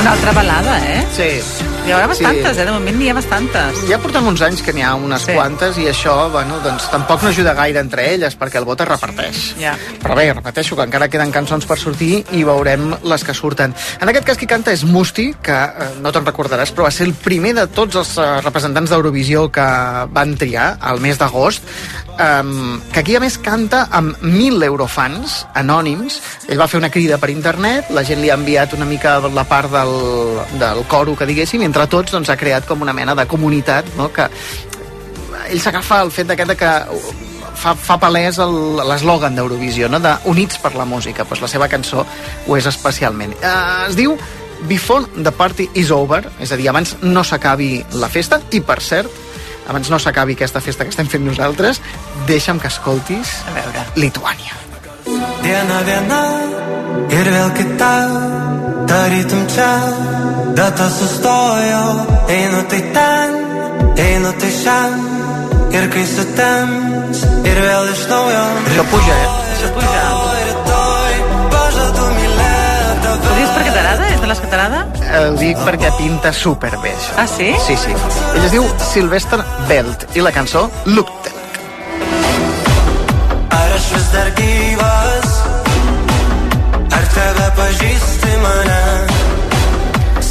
[0.02, 1.06] Una altra balada, eh?
[1.16, 1.63] sí.
[1.86, 2.62] Hi haurà bastantes, Sí.
[2.62, 2.66] eh?
[2.66, 3.82] De moment n'hi ha bastantes.
[3.90, 5.34] Ja portem uns anys que n'hi ha unes Sí.
[5.34, 8.88] quantes i això, bueno, doncs tampoc no ajuda gaire entre elles perquè el vot es
[8.88, 9.56] reparteix.
[9.60, 9.76] Ja.
[10.02, 13.76] Però bé, repeteixo que encara queden cançons per sortir i veurem les que surten.
[14.00, 15.72] En aquest cas qui canta és Musti, que eh,
[16.02, 19.68] no te'n recordaràs, però va ser el primer de tots els eh, representants d'Eurovisió que
[20.10, 21.64] van triar al mes d'agost,
[22.20, 26.20] um, que aquí a més canta amb 1.000 eurofans anònims.
[26.48, 29.46] Ell va fer una crida per internet, la gent li ha enviat una mica la
[29.50, 29.94] part del,
[30.62, 33.90] del coro que diguéssim, i entre tots doncs, ha creat com una mena de comunitat
[33.98, 34.12] no?
[34.14, 34.30] que
[35.50, 36.72] ell s'agafa el fet d'aquest que
[37.64, 40.00] fa, fa palès l'eslògan d'Eurovisió, no?
[40.04, 41.26] de Units per la música.
[41.26, 42.06] Pues la seva cançó
[42.48, 43.36] ho és especialment.
[43.42, 44.18] Uh, es diu
[44.68, 48.80] Before the Party is Over, és a dir, abans no s'acabi la festa, i per
[48.82, 49.12] cert,
[49.68, 51.82] abans no s'acabi aquesta festa que estem fent nosaltres,
[52.28, 53.86] deixa'm que escoltis A veure.
[53.96, 54.60] Lituània.
[55.44, 56.22] Diena viena
[57.12, 57.92] ir vėl kita,
[58.90, 59.72] tarytum čia,
[60.56, 61.84] data sustojo,
[62.32, 63.40] einu tai ten,
[64.08, 65.00] einu tai šiam,
[65.76, 68.46] ir kai sutems, ir vėl iš naujo.
[68.68, 69.34] Això puja, eh?
[69.56, 70.23] Això puja.
[74.42, 74.86] T'agrada?
[74.94, 75.28] És de les que t'agrada?
[75.28, 77.14] Eh, Ho dic perquè pinta superbé, això.
[77.18, 77.54] Ah, sí?
[77.68, 77.92] Sí, sí.
[78.36, 81.34] Ell es diu Sylvester Belt i la cançó Luktel.
[83.54, 85.36] Ar aš vis dar gyvas,
[86.98, 88.82] ar tave pažįsti mane,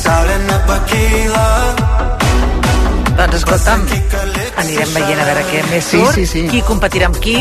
[0.03, 1.47] saulė nepakyla.
[3.23, 3.85] Doncs escolta'm,
[4.59, 6.47] anirem veient a veure què més Sí, surt, sí, sí.
[6.51, 7.37] qui competirà amb qui,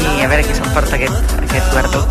[0.00, 2.04] i a veure qui s'emporta aquest, aquest guardó.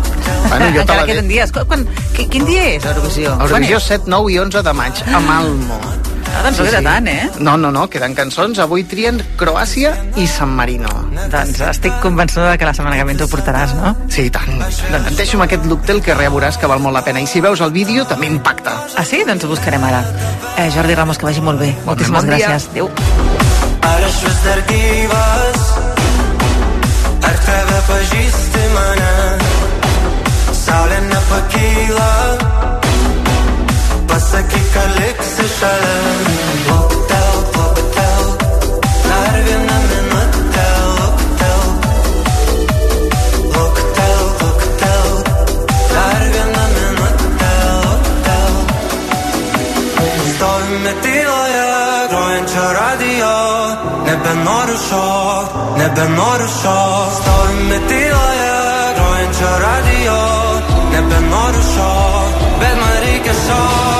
[0.48, 1.36] Bueno, jo te Encara queden dic.
[1.38, 1.52] dies.
[1.52, 1.86] Quan, quan,
[2.16, 3.32] qui- quin dia és Eurovisió?
[3.40, 5.80] Eurovisió Quan 7, 9 i 11 de maig, a Malmo.
[5.84, 5.96] és?
[6.30, 7.30] Ah, doncs no queda tant, eh?
[7.42, 8.60] No, no, no, queden cançons.
[8.62, 10.86] Avui trien Croàcia i San Marino.
[11.32, 13.96] Doncs estic convençuda que la setmana que ve ens ho portaràs, no?
[14.08, 14.46] Sí, i tant.
[14.60, 17.18] Doncs et deixo amb aquest Luktel que reveuràs que val molt la pena.
[17.20, 18.76] I si veus el vídeo, també impacta.
[18.96, 19.24] Ah, sí?
[19.26, 20.04] Doncs ho buscarem ara.
[20.56, 21.74] Eh, Jordi Ramos, que vagi molt bé.
[21.84, 22.70] Moltíssimes bon gràcies.
[22.70, 22.90] Adéu.
[23.82, 24.60] Ar aš vis dar
[27.60, 29.14] nebepažįsti mane.
[30.60, 32.12] Saulė nepakyla.
[34.10, 35.98] Pasakyk, kad liksi šalia.
[36.68, 38.24] Loptel, loptel
[39.08, 40.66] Dar vieną minutę
[40.98, 41.62] Loptel
[43.54, 45.08] Loptel, loptel
[45.94, 47.52] Dar vieną minutę
[47.84, 48.52] Loptel
[50.32, 51.89] Stovime tyloje.
[52.40, 53.30] Estoy metido dentro en radio
[54.06, 58.20] Nebe noru šok, nebe noru šok Estoy metido
[58.88, 60.16] dentro en radio
[60.92, 63.99] Nebe noru šok, bet man reikia šok Ar